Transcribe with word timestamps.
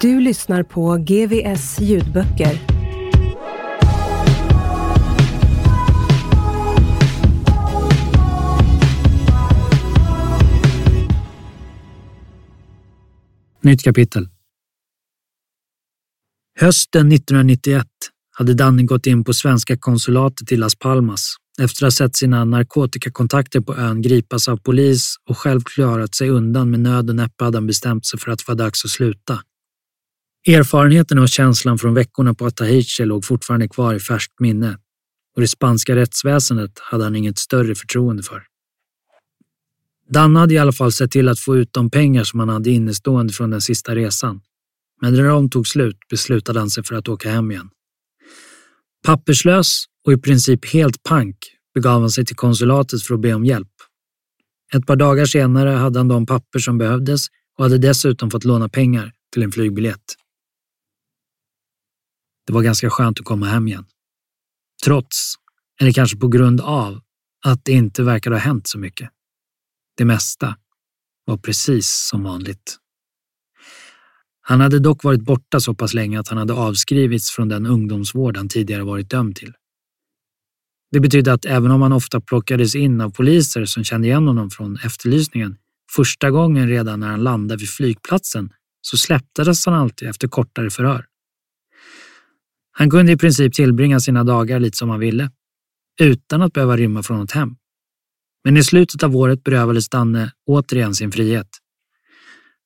Du 0.00 0.20
lyssnar 0.20 0.62
på 0.62 0.96
GVS 0.96 1.80
ljudböcker. 1.80 2.60
Nytt 13.60 13.82
kapitel. 13.82 14.28
Hösten 16.60 17.12
1991 17.12 17.86
hade 18.30 18.54
Danny 18.54 18.82
gått 18.82 19.06
in 19.06 19.24
på 19.24 19.32
svenska 19.32 19.76
konsulatet 19.76 20.52
i 20.52 20.56
Las 20.56 20.76
Palmas 20.76 21.34
efter 21.60 21.86
att 21.86 21.92
ha 21.92 22.06
sett 22.06 22.16
sina 22.16 22.44
narkotikakontakter 22.44 23.60
på 23.60 23.76
ön 23.76 24.02
gripas 24.02 24.48
av 24.48 24.56
polis 24.56 25.14
och 25.28 25.38
själv 25.38 25.60
klarat 25.60 26.14
sig 26.14 26.30
undan 26.30 26.70
med 26.70 26.80
nöd 26.80 27.10
och 27.10 27.16
näppe 27.16 27.44
hade 27.44 27.56
han 27.56 27.66
bestämt 27.66 28.06
sig 28.06 28.18
för 28.18 28.30
att 28.30 28.38
det 28.38 28.44
var 28.48 28.54
dags 28.54 28.84
att 28.84 28.90
sluta. 28.90 29.40
Erfarenheten 30.48 31.18
och 31.18 31.28
känslan 31.28 31.78
från 31.78 31.94
veckorna 31.94 32.34
på 32.34 32.46
Atahiche 32.46 33.04
låg 33.04 33.24
fortfarande 33.24 33.68
kvar 33.68 33.94
i 33.94 34.00
färskt 34.00 34.40
minne 34.40 34.78
och 35.34 35.40
det 35.40 35.48
spanska 35.48 35.96
rättsväsendet 35.96 36.78
hade 36.78 37.04
han 37.04 37.16
inget 37.16 37.38
större 37.38 37.74
förtroende 37.74 38.22
för. 38.22 38.42
Danne 40.10 40.38
hade 40.38 40.54
i 40.54 40.58
alla 40.58 40.72
fall 40.72 40.92
sett 40.92 41.10
till 41.10 41.28
att 41.28 41.40
få 41.40 41.56
ut 41.56 41.72
de 41.72 41.90
pengar 41.90 42.24
som 42.24 42.40
han 42.40 42.48
hade 42.48 42.70
innestående 42.70 43.32
från 43.32 43.50
den 43.50 43.60
sista 43.60 43.94
resan. 43.94 44.40
Men 45.00 45.14
när 45.14 45.24
de 45.24 45.50
tog 45.50 45.66
slut 45.66 45.96
beslutade 46.10 46.58
han 46.58 46.70
sig 46.70 46.84
för 46.84 46.94
att 46.94 47.08
åka 47.08 47.30
hem 47.30 47.50
igen. 47.50 47.68
Papperslös 49.04 49.84
och 50.06 50.12
i 50.12 50.16
princip 50.16 50.64
helt 50.72 51.02
pank 51.02 51.36
begav 51.74 52.00
han 52.00 52.10
sig 52.10 52.24
till 52.24 52.36
konsulatet 52.36 53.02
för 53.02 53.14
att 53.14 53.20
be 53.20 53.34
om 53.34 53.44
hjälp. 53.44 53.72
Ett 54.74 54.86
par 54.86 54.96
dagar 54.96 55.26
senare 55.26 55.70
hade 55.70 55.98
han 55.98 56.08
de 56.08 56.26
papper 56.26 56.58
som 56.58 56.78
behövdes 56.78 57.26
och 57.58 57.64
hade 57.64 57.78
dessutom 57.78 58.30
fått 58.30 58.44
låna 58.44 58.68
pengar 58.68 59.12
till 59.32 59.42
en 59.42 59.52
flygbiljett. 59.52 60.14
Det 62.48 62.54
var 62.54 62.62
ganska 62.62 62.90
skönt 62.90 63.20
att 63.20 63.24
komma 63.24 63.46
hem 63.46 63.68
igen. 63.68 63.84
Trots, 64.84 65.34
eller 65.80 65.92
kanske 65.92 66.16
på 66.16 66.28
grund 66.28 66.60
av, 66.60 67.00
att 67.46 67.64
det 67.64 67.72
inte 67.72 68.02
verkade 68.02 68.36
ha 68.36 68.40
hänt 68.40 68.66
så 68.66 68.78
mycket. 68.78 69.10
Det 69.96 70.04
mesta 70.04 70.56
var 71.24 71.36
precis 71.36 72.08
som 72.10 72.22
vanligt. 72.22 72.76
Han 74.40 74.60
hade 74.60 74.78
dock 74.78 75.04
varit 75.04 75.20
borta 75.20 75.60
så 75.60 75.74
pass 75.74 75.94
länge 75.94 76.20
att 76.20 76.28
han 76.28 76.38
hade 76.38 76.52
avskrivits 76.52 77.30
från 77.30 77.48
den 77.48 77.66
ungdomsvård 77.66 78.36
han 78.36 78.48
tidigare 78.48 78.84
varit 78.84 79.10
dömd 79.10 79.36
till. 79.36 79.52
Det 80.90 81.00
betydde 81.00 81.32
att 81.32 81.44
även 81.44 81.70
om 81.70 81.82
han 81.82 81.92
ofta 81.92 82.20
plockades 82.20 82.74
in 82.74 83.00
av 83.00 83.10
poliser 83.10 83.64
som 83.64 83.84
kände 83.84 84.08
igen 84.08 84.26
honom 84.26 84.50
från 84.50 84.76
efterlysningen 84.76 85.56
första 85.96 86.30
gången 86.30 86.68
redan 86.68 87.00
när 87.00 87.08
han 87.08 87.22
landade 87.22 87.60
vid 87.60 87.70
flygplatsen 87.70 88.52
så 88.80 88.96
släpptes 88.96 89.66
han 89.66 89.74
alltid 89.74 90.08
efter 90.08 90.28
kortare 90.28 90.70
förhör. 90.70 91.06
Han 92.78 92.90
kunde 92.90 93.12
i 93.12 93.16
princip 93.16 93.54
tillbringa 93.54 94.00
sina 94.00 94.24
dagar 94.24 94.60
lite 94.60 94.76
som 94.76 94.90
han 94.90 95.00
ville, 95.00 95.30
utan 96.00 96.42
att 96.42 96.52
behöva 96.52 96.76
rymma 96.76 97.02
från 97.02 97.18
något 97.18 97.32
hem. 97.32 97.56
Men 98.44 98.56
i 98.56 98.64
slutet 98.64 99.02
av 99.02 99.16
året 99.16 99.44
berövades 99.44 99.88
Danne 99.88 100.32
återigen 100.46 100.94
sin 100.94 101.12
frihet. 101.12 101.48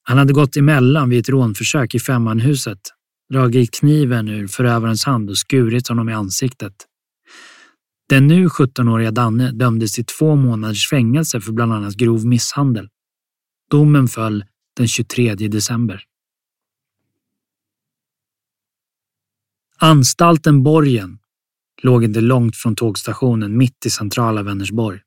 Han 0.03 0.19
hade 0.19 0.33
gått 0.33 0.57
emellan 0.57 1.11
vid 1.11 1.21
ett 1.21 1.29
rånförsök 1.29 1.95
i 1.95 2.01
Femmanhuset, 2.01 2.79
dragit 3.33 3.71
kniven 3.81 4.29
ur 4.29 4.47
förövarens 4.47 5.05
hand 5.05 5.31
och 5.31 5.39
skurit 5.39 5.89
honom 5.89 6.09
i 6.09 6.13
ansiktet. 6.13 6.75
Den 8.09 8.27
nu 8.27 8.47
17-åriga 8.49 9.11
Danne 9.11 9.53
dömdes 9.53 9.93
till 9.93 10.05
två 10.05 10.37
månaders 10.37 10.89
fängelse 10.89 11.41
för 11.41 11.53
bland 11.53 11.73
annat 11.73 11.95
grov 11.95 12.27
misshandel. 12.27 12.89
Domen 13.71 14.09
föll 14.09 14.45
den 14.77 14.89
23 14.89 15.35
december. 15.35 16.05
Anstalten 19.85 20.63
Borgen 20.63 21.19
låg 21.83 22.05
inte 22.05 22.21
långt 22.21 22.57
från 22.57 22.77
tågstationen 22.77 23.57
mitt 23.57 23.87
i 23.87 23.91
centrala 23.91 24.43
Vänersborg. 24.43 25.01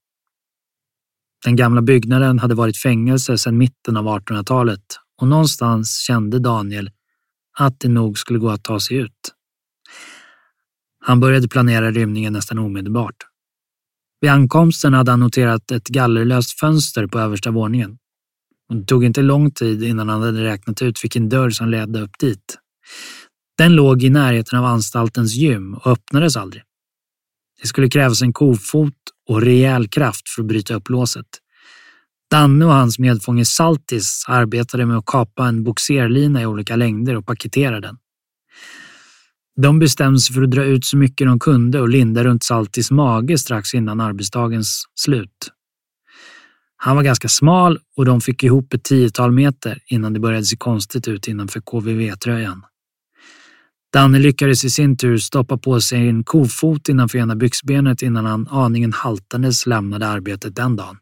Den 1.45 1.55
gamla 1.55 1.81
byggnaden 1.81 2.39
hade 2.39 2.55
varit 2.55 2.77
fängelse 2.77 3.37
sedan 3.37 3.57
mitten 3.57 3.97
av 3.97 4.05
1800-talet 4.05 4.81
och 5.21 5.27
någonstans 5.27 5.97
kände 5.97 6.39
Daniel 6.39 6.91
att 7.57 7.79
det 7.79 7.89
nog 7.89 8.17
skulle 8.17 8.39
gå 8.39 8.49
att 8.49 8.63
ta 8.63 8.79
sig 8.79 8.97
ut. 8.97 9.11
Han 10.99 11.19
började 11.19 11.47
planera 11.47 11.91
rymningen 11.91 12.33
nästan 12.33 12.59
omedelbart. 12.59 13.17
Vid 14.21 14.31
ankomsten 14.31 14.93
hade 14.93 15.11
han 15.11 15.19
noterat 15.19 15.71
ett 15.71 15.87
gallerlöst 15.87 16.59
fönster 16.59 17.07
på 17.07 17.19
översta 17.19 17.51
våningen. 17.51 17.97
Det 18.69 18.85
tog 18.85 19.03
inte 19.03 19.21
lång 19.21 19.51
tid 19.51 19.83
innan 19.83 20.09
han 20.09 20.21
hade 20.21 20.43
räknat 20.43 20.81
ut 20.81 21.03
vilken 21.03 21.29
dörr 21.29 21.49
som 21.49 21.69
ledde 21.69 22.01
upp 22.01 22.19
dit. 22.19 22.59
Den 23.57 23.75
låg 23.75 24.03
i 24.03 24.09
närheten 24.09 24.59
av 24.59 24.65
anstaltens 24.65 25.33
gym 25.33 25.73
och 25.73 25.87
öppnades 25.87 26.37
aldrig. 26.37 26.63
Det 27.61 27.67
skulle 27.67 27.89
krävas 27.89 28.21
en 28.21 28.33
kofot 28.33 28.93
och 29.29 29.41
rejäl 29.41 29.87
kraft 29.87 30.29
för 30.29 30.41
att 30.41 30.47
bryta 30.47 30.73
upp 30.73 30.89
låset. 30.89 31.25
Danne 32.31 32.65
och 32.65 32.73
hans 32.73 32.99
medfånge 32.99 33.45
Saltis 33.45 34.23
arbetade 34.27 34.85
med 34.85 34.97
att 34.97 35.05
kapa 35.05 35.47
en 35.47 35.63
boxerlina 35.63 36.41
i 36.41 36.45
olika 36.45 36.75
längder 36.75 37.15
och 37.15 37.25
paketera 37.25 37.79
den. 37.79 37.97
De 39.61 39.79
bestämde 39.79 40.19
sig 40.19 40.35
för 40.35 40.41
att 40.41 40.51
dra 40.51 40.63
ut 40.63 40.85
så 40.85 40.97
mycket 40.97 41.27
de 41.27 41.39
kunde 41.39 41.81
och 41.81 41.89
linda 41.89 42.23
runt 42.23 42.43
Saltis 42.43 42.91
mage 42.91 43.37
strax 43.37 43.73
innan 43.73 44.01
arbetsdagens 44.01 44.83
slut. 44.95 45.51
Han 46.77 46.95
var 46.95 47.03
ganska 47.03 47.27
smal 47.27 47.79
och 47.97 48.05
de 48.05 48.21
fick 48.21 48.43
ihop 48.43 48.73
ett 48.73 48.83
tiotal 48.83 49.31
meter 49.31 49.79
innan 49.85 50.13
det 50.13 50.19
började 50.19 50.45
se 50.45 50.57
konstigt 50.57 51.07
ut 51.07 51.27
innanför 51.27 51.61
KVV-tröjan. 51.61 52.63
Danne 53.95 54.19
lyckades 54.19 54.65
i 54.65 54.69
sin 54.69 54.97
tur 54.97 55.17
stoppa 55.17 55.57
på 55.57 55.81
sig 55.81 56.07
en 56.07 56.23
kofot 56.23 56.89
innanför 56.89 57.17
ena 57.17 57.35
byxbenet 57.35 58.01
innan 58.01 58.25
han 58.25 58.47
aningen 58.47 58.93
haltandes 58.93 59.65
lämnade 59.65 60.07
arbetet 60.07 60.55
den 60.55 60.75
dagen. 60.75 60.97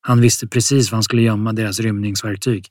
Han 0.00 0.20
visste 0.20 0.46
precis 0.48 0.90
var 0.90 0.96
han 0.96 1.02
skulle 1.02 1.22
gömma 1.22 1.52
deras 1.52 1.80
rymningsverktyg. 1.80 2.66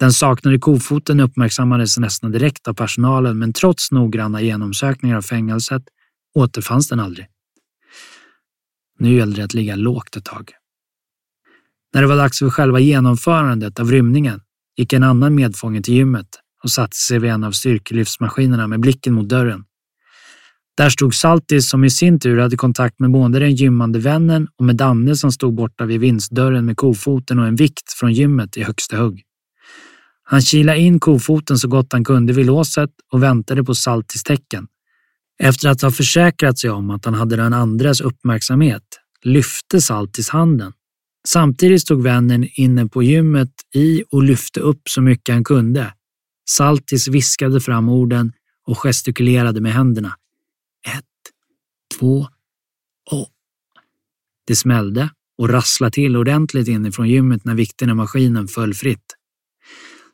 Den 0.00 0.12
saknade 0.12 0.58
kofoten 0.58 1.20
uppmärksammades 1.20 1.98
nästan 1.98 2.32
direkt 2.32 2.68
av 2.68 2.74
personalen 2.74 3.38
men 3.38 3.52
trots 3.52 3.92
noggranna 3.92 4.42
genomsökningar 4.42 5.16
av 5.16 5.22
fängelset 5.22 5.82
återfanns 6.34 6.88
den 6.88 7.00
aldrig. 7.00 7.26
Nu 8.98 9.14
gällde 9.14 9.36
det 9.36 9.44
att 9.44 9.54
ligga 9.54 9.76
lågt 9.76 10.16
ett 10.16 10.24
tag. 10.24 10.50
När 11.94 12.02
det 12.02 12.08
var 12.08 12.16
dags 12.16 12.38
för 12.38 12.50
själva 12.50 12.80
genomförandet 12.80 13.80
av 13.80 13.90
rymningen 13.90 14.40
gick 14.76 14.92
en 14.92 15.02
annan 15.02 15.34
medfånge 15.34 15.82
till 15.82 15.94
gymmet 15.94 16.41
och 16.62 16.70
satte 16.70 16.96
sig 16.96 17.18
vid 17.18 17.30
en 17.30 17.44
av 17.44 17.52
styrkelyftsmaskinerna 17.52 18.66
med 18.66 18.80
blicken 18.80 19.14
mot 19.14 19.28
dörren. 19.28 19.64
Där 20.76 20.90
stod 20.90 21.14
Saltis 21.14 21.70
som 21.70 21.84
i 21.84 21.90
sin 21.90 22.20
tur 22.20 22.38
hade 22.38 22.56
kontakt 22.56 23.00
med 23.00 23.10
både 23.10 23.38
den 23.38 23.54
gymmande 23.54 23.98
vännen 23.98 24.48
och 24.58 24.64
med 24.64 24.76
Danne 24.76 25.16
som 25.16 25.32
stod 25.32 25.54
borta 25.54 25.84
vid 25.84 26.00
vinstdörren 26.00 26.64
med 26.64 26.76
kofoten 26.76 27.38
och 27.38 27.46
en 27.46 27.56
vikt 27.56 27.92
från 27.92 28.12
gymmet 28.12 28.56
i 28.56 28.62
högsta 28.62 28.96
hugg. 28.96 29.22
Han 30.24 30.42
kilade 30.42 30.78
in 30.78 31.00
kofoten 31.00 31.58
så 31.58 31.68
gott 31.68 31.92
han 31.92 32.04
kunde 32.04 32.32
vid 32.32 32.46
låset 32.46 32.90
och 33.12 33.22
väntade 33.22 33.64
på 33.64 33.74
Saltis 33.74 34.22
tecken. 34.22 34.66
Efter 35.38 35.68
att 35.68 35.82
ha 35.82 35.90
försäkrat 35.90 36.58
sig 36.58 36.70
om 36.70 36.90
att 36.90 37.04
han 37.04 37.14
hade 37.14 37.36
den 37.36 37.52
andres 37.52 38.00
uppmärksamhet 38.00 38.82
lyfte 39.24 39.80
Saltis 39.80 40.28
handen 40.28 40.72
Samtidigt 41.28 41.82
stod 41.82 42.02
vännen 42.02 42.48
inne 42.54 42.86
på 42.86 43.02
gymmet 43.02 43.50
i 43.74 44.02
och 44.10 44.22
lyfte 44.22 44.60
upp 44.60 44.88
så 44.88 45.00
mycket 45.00 45.34
han 45.34 45.44
kunde. 45.44 45.92
Saltis 46.56 47.08
viskade 47.08 47.60
fram 47.60 47.88
orden 47.88 48.32
och 48.66 48.78
gestikulerade 48.78 49.60
med 49.60 49.72
händerna. 49.72 50.16
Ett, 50.96 51.04
två 51.98 52.26
och... 53.10 53.28
Det 54.46 54.56
smällde 54.56 55.10
och 55.38 55.48
rasslade 55.48 55.90
till 55.90 56.16
ordentligt 56.16 56.68
inifrån 56.68 57.08
gymmet 57.08 57.44
när 57.44 57.54
vikten 57.54 57.90
i 57.90 57.94
maskinen 57.94 58.48
föll 58.48 58.74
fritt. 58.74 59.16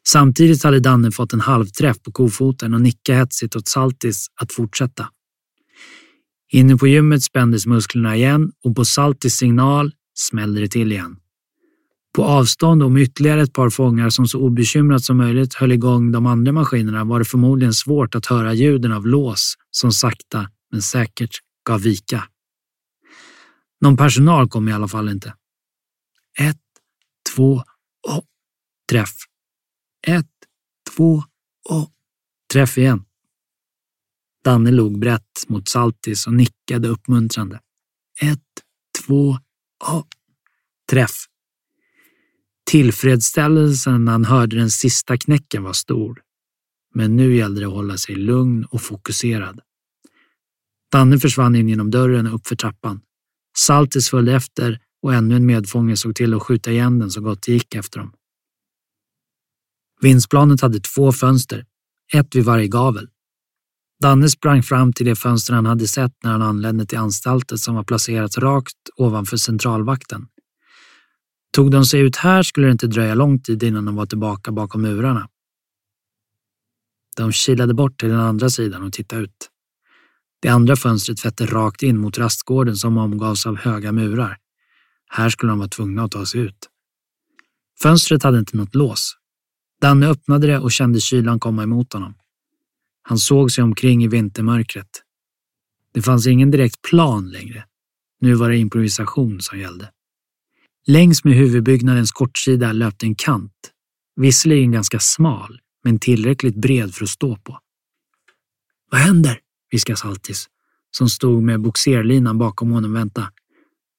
Samtidigt 0.09 0.65
hade 0.65 0.81
Danne 0.81 1.11
fått 1.11 1.33
en 1.33 1.41
halvträff 1.41 2.03
på 2.03 2.13
kofoten 2.13 2.75
och 2.75 2.81
nickade 2.81 3.19
hetsigt 3.19 3.57
åt 3.57 3.69
Saltis 3.69 4.27
att 4.41 4.53
fortsätta. 4.53 5.09
Inne 6.53 6.77
på 6.77 6.87
gymmet 6.87 7.23
spändes 7.23 7.67
musklerna 7.67 8.17
igen 8.17 8.53
och 8.65 8.77
på 8.77 8.85
Saltis 8.85 9.35
signal 9.35 9.93
smällde 10.15 10.61
det 10.61 10.69
till 10.69 10.93
igen. 10.93 11.17
På 12.13 12.25
avstånd 12.25 12.83
och 12.83 12.93
med 12.93 13.03
ytterligare 13.03 13.43
ett 13.43 13.53
par 13.53 13.71
fångar 13.71 14.11
som 14.11 14.29
så 14.29 14.41
obekymrat 14.41 15.05
som 15.05 15.17
möjligt 15.17 15.55
höll 15.55 15.73
igång 15.73 16.13
de 16.13 16.27
andra 16.27 16.53
maskinerna 16.53 17.05
var 17.05 17.19
det 17.19 17.25
förmodligen 17.25 17.75
svårt 17.75 18.15
att 18.15 18.27
höra 18.27 18.55
ljuden 18.55 18.93
av 18.93 19.07
lås 19.07 19.55
som 19.71 19.93
sakta 19.93 20.51
men 20.73 20.83
säkert 20.83 21.39
gav 21.65 21.81
vika. 21.81 22.25
Någon 23.81 23.97
personal 23.97 24.49
kom 24.49 24.69
i 24.69 24.73
alla 24.73 24.89
fall 24.89 25.09
inte. 25.09 25.35
Ett, 26.39 26.61
två 27.35 27.63
och 28.09 28.25
träff. 28.91 29.15
Ett, 30.07 30.31
två 30.97 31.23
och 31.69 31.93
träff 32.53 32.79
igen. 32.79 33.05
Danne 34.45 34.71
log 34.71 34.99
brett 34.99 35.45
mot 35.49 35.69
Saltis 35.69 36.27
och 36.27 36.35
nickade 36.35 36.89
uppmuntrande. 36.89 37.61
Ett, 38.23 38.65
två 39.07 39.39
och 39.85 40.09
träff. 40.91 41.27
Tillfredsställelsen 42.69 44.05
när 44.05 44.13
han 44.13 44.25
hörde 44.25 44.57
den 44.57 44.71
sista 44.71 45.17
knäcken 45.17 45.63
var 45.63 45.73
stor. 45.73 46.23
Men 46.95 47.17
nu 47.17 47.37
gällde 47.37 47.61
det 47.61 47.67
att 47.67 47.73
hålla 47.73 47.97
sig 47.97 48.15
lugn 48.15 48.65
och 48.65 48.83
fokuserad. 48.83 49.61
Danne 50.93 51.19
försvann 51.19 51.57
in 51.57 51.69
genom 51.69 51.91
dörren 51.91 52.27
och 52.27 52.35
uppför 52.35 52.57
trappan. 52.57 53.01
Saltis 53.59 54.11
följde 54.11 54.35
efter 54.35 54.81
och 55.03 55.15
ännu 55.15 55.37
en 55.37 55.47
medfånge 55.47 55.97
såg 55.97 56.15
till 56.15 56.35
att 56.35 56.43
skjuta 56.43 56.71
igen 56.71 56.99
den 56.99 57.11
så 57.11 57.21
gott 57.21 57.43
det 57.43 57.53
gick 57.53 57.75
efter 57.75 57.99
dem. 57.99 58.13
Vindsplanet 60.01 60.61
hade 60.61 60.81
två 60.81 61.13
fönster, 61.13 61.67
ett 62.15 62.35
vid 62.35 62.45
varje 62.45 62.69
gavel. 62.69 63.09
Danne 64.03 64.29
sprang 64.29 64.63
fram 64.63 64.93
till 64.93 65.07
det 65.07 65.17
fönster 65.17 65.55
han 65.55 65.67
hade 65.67 65.89
sett 65.89 66.13
när 66.25 66.31
han 66.31 66.43
anlände 66.43 66.87
till 66.87 66.99
anstalten 66.99 67.59
som 67.59 67.75
var 67.75 67.85
placerat 67.85 68.39
rakt 68.39 68.89
ovanför 68.97 69.37
centralvakten. 69.37 70.27
Tog 71.53 71.71
de 71.71 71.85
sig 71.85 72.01
ut 72.01 72.17
här 72.17 72.43
skulle 72.43 72.67
det 72.67 72.73
inte 72.73 72.87
dröja 72.87 73.15
lång 73.15 73.43
tid 73.43 73.63
innan 73.63 73.85
de 73.85 73.97
var 73.97 74.07
tillbaka 74.07 74.53
bakom 74.53 74.83
murarna. 74.83 75.29
De 77.17 77.33
kilade 77.33 77.75
bort 77.75 78.01
till 78.01 78.09
den 78.09 78.21
andra 78.21 78.51
sidan 78.51 78.83
och 78.83 78.93
tittade 78.93 79.23
ut. 79.23 79.51
Det 80.41 80.49
andra 80.49 80.77
fönstret 80.77 81.25
vette 81.25 81.47
rakt 81.47 81.83
in 81.83 81.99
mot 81.99 82.19
rastgården 82.19 82.77
som 82.77 82.99
omgavs 82.99 83.47
av 83.47 83.57
höga 83.57 83.93
murar. 83.93 84.37
Här 85.11 85.31
skulle 85.31 85.53
de 85.53 85.59
vara 85.59 85.69
tvungna 85.69 86.05
att 86.05 86.11
ta 86.11 86.27
sig 86.27 86.41
ut. 86.41 86.69
Fönstret 87.83 88.23
hade 88.23 88.39
inte 88.39 88.57
något 88.57 88.75
lås. 88.75 89.17
Danne 89.81 90.09
öppnade 90.09 90.47
det 90.47 90.59
och 90.59 90.73
kände 90.73 91.01
kylan 91.01 91.41
komma 91.41 91.63
emot 91.63 91.93
honom. 91.93 92.15
Han 93.03 93.19
såg 93.19 93.53
sig 93.53 93.65
omkring 93.65 94.05
i 94.05 94.09
vintermörkret. 94.09 95.03
Det 95.93 96.03
fanns 96.03 96.27
ingen 96.27 96.51
direkt 96.51 96.83
plan 96.83 97.31
längre. 97.31 97.65
Nu 98.21 98.35
var 98.35 98.51
det 98.51 98.57
improvisation 98.57 99.41
som 99.41 99.59
gällde. 99.59 99.91
Längs 100.87 101.25
med 101.25 101.35
huvudbyggnadens 101.35 102.13
kortsida 102.13 102.73
löpte 102.73 103.07
en 103.07 103.15
kant, 103.15 103.73
visserligen 104.17 104.73
ganska 104.73 104.99
smal, 105.01 105.61
men 105.85 105.99
tillräckligt 105.99 106.57
bred 106.57 106.95
för 106.95 107.05
att 107.05 107.11
stå 107.11 107.37
på. 107.37 107.59
Vad 108.91 109.01
händer? 109.01 109.41
viskade 109.71 109.97
Saltis, 109.97 110.47
som 110.91 111.09
stod 111.09 111.43
med 111.43 111.61
boxerlinan 111.61 112.39
bakom 112.39 112.71
honom 112.71 112.93
Vänta. 112.93 113.33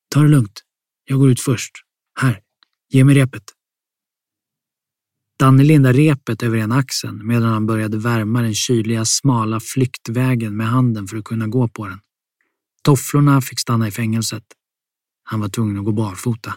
Ta 0.10 0.22
det 0.22 0.28
lugnt. 0.28 0.64
Jag 1.06 1.20
går 1.20 1.30
ut 1.32 1.42
först. 1.42 1.72
Här, 2.20 2.42
ge 2.90 3.04
mig 3.04 3.16
repet. 3.16 3.44
Danne 5.40 5.64
lindade 5.64 5.98
repet 5.98 6.44
över 6.44 6.58
en 6.58 6.72
axeln 6.72 7.28
medan 7.28 7.50
han 7.50 7.66
började 7.66 7.98
värma 7.98 8.42
den 8.42 8.56
kyliga, 8.56 9.06
smala 9.06 9.60
flyktvägen 9.60 10.58
med 10.58 10.68
handen 10.68 11.08
för 11.08 11.18
att 11.18 11.24
kunna 11.24 11.48
gå 11.48 11.68
på 11.68 11.88
den. 11.88 12.00
Tofflorna 12.84 13.42
fick 13.42 13.60
stanna 13.60 13.88
i 13.88 13.92
fängelset. 13.92 14.44
Han 15.24 15.40
var 15.40 15.50
tvungen 15.50 15.80
att 15.80 15.86
gå 15.86 15.92
barfota. 15.92 16.54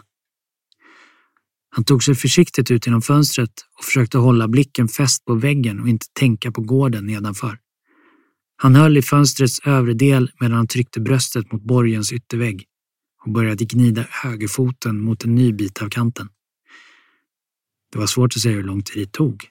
Han 1.75 1.83
tog 1.83 2.03
sig 2.03 2.15
försiktigt 2.15 2.71
ut 2.71 2.85
genom 2.85 3.01
fönstret 3.01 3.53
och 3.77 3.85
försökte 3.85 4.17
hålla 4.17 4.47
blicken 4.47 4.87
fäst 4.87 5.25
på 5.25 5.35
väggen 5.35 5.79
och 5.79 5.89
inte 5.89 6.05
tänka 6.19 6.51
på 6.51 6.61
gården 6.61 7.05
nedanför. 7.05 7.57
Han 8.55 8.75
höll 8.75 8.97
i 8.97 9.01
fönstrets 9.01 9.59
övre 9.59 9.93
del 9.93 10.31
medan 10.39 10.57
han 10.57 10.67
tryckte 10.67 11.01
bröstet 11.01 11.51
mot 11.51 11.63
borgens 11.63 12.11
yttervägg 12.11 12.65
och 13.25 13.31
började 13.31 13.65
gnida 13.65 14.05
högerfoten 14.09 15.01
mot 15.01 15.23
en 15.23 15.35
ny 15.35 15.53
bit 15.53 15.81
av 15.81 15.89
kanten. 15.89 16.29
Det 17.91 17.99
var 17.99 18.07
svårt 18.07 18.35
att 18.35 18.41
säga 18.41 18.55
hur 18.55 18.63
lång 18.63 18.83
tid 18.83 19.07
det 19.07 19.11
tog. 19.11 19.45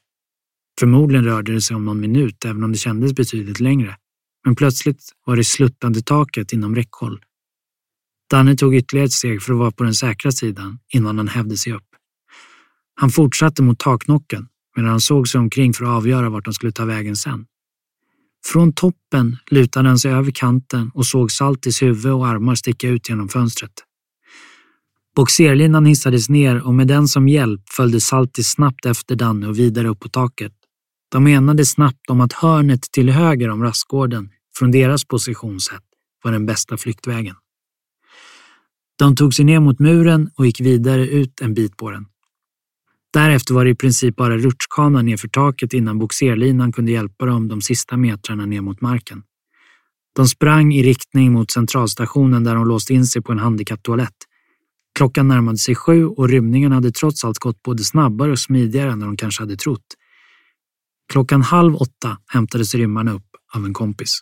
Förmodligen 0.80 1.24
rörde 1.24 1.52
det 1.52 1.60
sig 1.60 1.76
om 1.76 1.84
någon 1.84 2.00
minut, 2.00 2.44
även 2.44 2.64
om 2.64 2.72
det 2.72 2.78
kändes 2.78 3.14
betydligt 3.14 3.60
längre. 3.60 3.96
Men 4.44 4.54
plötsligt 4.54 5.02
var 5.26 5.36
det 5.36 5.44
sluttande 5.44 6.02
taket 6.02 6.52
inom 6.52 6.74
räckhåll. 6.74 7.24
Danne 8.30 8.56
tog 8.56 8.74
ytterligare 8.74 9.06
ett 9.06 9.12
steg 9.12 9.42
för 9.42 9.52
att 9.52 9.58
vara 9.58 9.70
på 9.70 9.84
den 9.84 9.94
säkra 9.94 10.32
sidan 10.32 10.78
innan 10.92 11.18
han 11.18 11.28
hävde 11.28 11.56
sig 11.56 11.72
upp. 11.72 11.91
Han 13.02 13.10
fortsatte 13.10 13.62
mot 13.62 13.78
taknocken 13.78 14.48
medan 14.76 14.90
han 14.90 15.00
såg 15.00 15.28
sig 15.28 15.38
omkring 15.38 15.72
för 15.72 15.84
att 15.84 15.90
avgöra 15.90 16.30
vart 16.30 16.46
han 16.46 16.54
skulle 16.54 16.72
ta 16.72 16.84
vägen 16.84 17.16
sen. 17.16 17.46
Från 18.46 18.72
toppen 18.72 19.36
lutade 19.50 19.88
han 19.88 19.98
sig 19.98 20.12
över 20.12 20.30
kanten 20.30 20.90
och 20.94 21.06
såg 21.06 21.32
Saltis 21.32 21.82
huvud 21.82 22.12
och 22.12 22.26
armar 22.26 22.54
sticka 22.54 22.88
ut 22.88 23.08
genom 23.08 23.28
fönstret. 23.28 23.72
Boxerlinan 25.16 25.86
hissades 25.86 26.28
ner 26.28 26.66
och 26.66 26.74
med 26.74 26.88
den 26.88 27.08
som 27.08 27.28
hjälp 27.28 27.60
följde 27.76 28.00
Saltis 28.00 28.48
snabbt 28.48 28.86
efter 28.86 29.16
Danne 29.16 29.48
och 29.48 29.58
vidare 29.58 29.88
upp 29.88 30.00
på 30.00 30.08
taket. 30.08 30.52
De 31.10 31.26
enade 31.26 31.66
snabbt 31.66 32.10
om 32.10 32.20
att 32.20 32.32
hörnet 32.32 32.82
till 32.92 33.10
höger 33.10 33.48
om 33.48 33.62
rastgården 33.62 34.30
från 34.58 34.70
deras 34.70 35.04
position 35.04 35.60
sett 35.60 35.84
var 36.24 36.32
den 36.32 36.46
bästa 36.46 36.76
flyktvägen. 36.76 37.36
De 38.98 39.16
tog 39.16 39.34
sig 39.34 39.44
ner 39.44 39.60
mot 39.60 39.78
muren 39.78 40.30
och 40.36 40.46
gick 40.46 40.60
vidare 40.60 41.08
ut 41.08 41.40
en 41.40 41.54
bit 41.54 41.76
på 41.76 41.90
den. 41.90 42.06
Därefter 43.12 43.54
var 43.54 43.64
det 43.64 43.70
i 43.70 43.74
princip 43.74 44.16
bara 44.16 44.36
rutschkana 44.36 45.02
nerför 45.02 45.28
taket 45.28 45.72
innan 45.72 45.98
boxerlinan 45.98 46.72
kunde 46.72 46.92
hjälpa 46.92 47.26
dem 47.26 47.48
de 47.48 47.60
sista 47.60 47.96
metrarna 47.96 48.46
ner 48.46 48.60
mot 48.60 48.80
marken. 48.80 49.22
De 50.16 50.28
sprang 50.28 50.74
i 50.74 50.82
riktning 50.82 51.32
mot 51.32 51.50
centralstationen 51.50 52.44
där 52.44 52.54
de 52.54 52.68
låst 52.68 52.90
in 52.90 53.06
sig 53.06 53.22
på 53.22 53.32
en 53.32 53.38
handikapptoalett. 53.38 54.16
Klockan 54.98 55.28
närmade 55.28 55.58
sig 55.58 55.74
sju 55.74 56.06
och 56.06 56.28
rymningen 56.28 56.72
hade 56.72 56.90
trots 56.90 57.24
allt 57.24 57.38
gått 57.38 57.62
både 57.62 57.84
snabbare 57.84 58.32
och 58.32 58.38
smidigare 58.38 58.92
än 58.92 59.00
de 59.00 59.16
kanske 59.16 59.42
hade 59.42 59.56
trott. 59.56 59.86
Klockan 61.12 61.42
halv 61.42 61.76
åtta 61.76 62.18
hämtades 62.26 62.74
rymmarna 62.74 63.12
upp 63.12 63.26
av 63.54 63.64
en 63.64 63.74
kompis. 63.74 64.20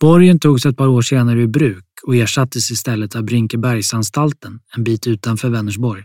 Borgen 0.00 0.38
togs 0.38 0.66
ett 0.66 0.76
par 0.76 0.86
år 0.86 1.02
senare 1.02 1.40
ur 1.40 1.46
bruk 1.46 1.84
och 2.06 2.16
ersattes 2.16 2.70
istället 2.70 3.16
av 3.16 3.24
Brinkebergsanstalten 3.24 4.60
en 4.76 4.84
bit 4.84 5.06
utanför 5.06 5.48
Vänersborg. 5.48 6.04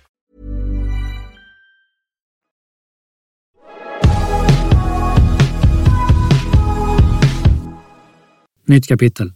Nytt 8.71 8.87
kapitel. 8.87 9.33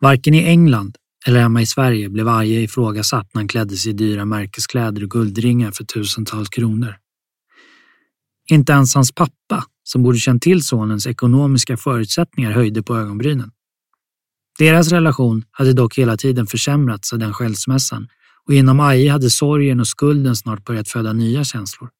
Varken 0.00 0.34
i 0.34 0.44
England 0.44 0.96
eller 1.26 1.40
hemma 1.40 1.62
i 1.62 1.66
Sverige 1.66 2.08
blev 2.08 2.28
Aje 2.28 2.60
ifrågasatt 2.60 3.34
när 3.34 3.40
han 3.40 3.48
klädde 3.48 3.76
sig 3.76 3.90
i 3.90 3.94
dyra 3.94 4.24
märkeskläder 4.24 5.04
och 5.04 5.10
guldringar 5.10 5.70
för 5.70 5.84
tusentals 5.84 6.48
kronor. 6.48 6.96
Inte 8.50 8.72
ens 8.72 8.94
hans 8.94 9.12
pappa, 9.12 9.64
som 9.82 10.02
borde 10.02 10.18
känt 10.18 10.42
till 10.42 10.64
sonens 10.64 11.06
ekonomiska 11.06 11.76
förutsättningar, 11.76 12.50
höjde 12.50 12.82
på 12.82 12.96
ögonbrynen. 12.96 13.50
Deras 14.58 14.92
relation 14.92 15.44
hade 15.50 15.72
dock 15.72 15.98
hela 15.98 16.16
tiden 16.16 16.46
försämrats 16.46 17.12
av 17.12 17.18
den 17.18 17.34
skilsmässan 17.34 18.08
och 18.46 18.54
inom 18.54 18.80
Aje 18.80 19.10
hade 19.10 19.30
sorgen 19.30 19.80
och 19.80 19.88
skulden 19.88 20.36
snart 20.36 20.64
börjat 20.64 20.88
föda 20.88 21.12
nya 21.12 21.44
känslor. 21.44 21.90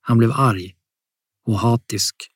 Han 0.00 0.18
blev 0.18 0.32
arg 0.32 0.74
och 1.46 1.58
hatisk. 1.58 2.33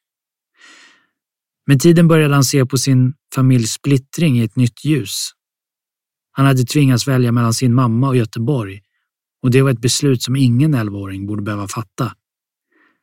Med 1.68 1.80
tiden 1.80 2.08
började 2.08 2.34
han 2.34 2.44
se 2.44 2.66
på 2.66 2.78
sin 2.78 3.14
familjs 3.34 3.72
splittring 3.72 4.38
i 4.38 4.44
ett 4.44 4.56
nytt 4.56 4.84
ljus. 4.84 5.30
Han 6.32 6.46
hade 6.46 6.64
tvingats 6.64 7.08
välja 7.08 7.32
mellan 7.32 7.54
sin 7.54 7.74
mamma 7.74 8.08
och 8.08 8.16
Göteborg 8.16 8.82
och 9.42 9.50
det 9.50 9.62
var 9.62 9.70
ett 9.70 9.80
beslut 9.80 10.22
som 10.22 10.36
ingen 10.36 10.74
11-åring 10.74 11.26
borde 11.26 11.42
behöva 11.42 11.68
fatta. 11.68 12.14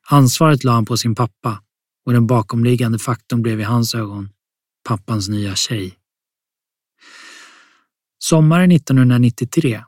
Ansvaret 0.08 0.64
la 0.64 0.72
han 0.72 0.84
på 0.84 0.96
sin 0.96 1.14
pappa 1.14 1.62
och 2.06 2.12
den 2.12 2.26
bakomliggande 2.26 2.98
faktorn 2.98 3.42
blev 3.42 3.60
i 3.60 3.62
hans 3.62 3.94
ögon 3.94 4.28
pappans 4.88 5.28
nya 5.28 5.54
tjej. 5.54 5.94
Sommaren 8.18 8.72
1993, 8.72 9.84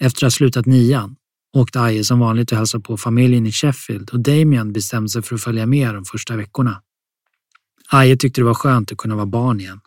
efter 0.00 0.18
att 0.18 0.22
ha 0.22 0.30
slutat 0.30 0.66
nian, 0.66 1.16
åkte 1.56 1.80
Aje 1.80 2.04
som 2.04 2.20
vanligt 2.20 2.52
och 2.52 2.58
hälsade 2.58 2.84
på 2.84 2.96
familjen 2.96 3.46
i 3.46 3.52
Sheffield 3.52 4.10
och 4.10 4.20
Damien 4.20 4.72
bestämde 4.72 5.08
sig 5.08 5.22
för 5.22 5.34
att 5.34 5.42
följa 5.42 5.66
med 5.66 5.94
de 5.94 6.04
första 6.04 6.36
veckorna. 6.36 6.82
Aje 7.92 8.16
tyckte 8.16 8.40
det 8.40 8.44
var 8.44 8.54
skönt 8.54 8.92
att 8.92 8.98
kunna 8.98 9.14
vara 9.14 9.26
barn 9.26 9.60
igen. 9.60 9.80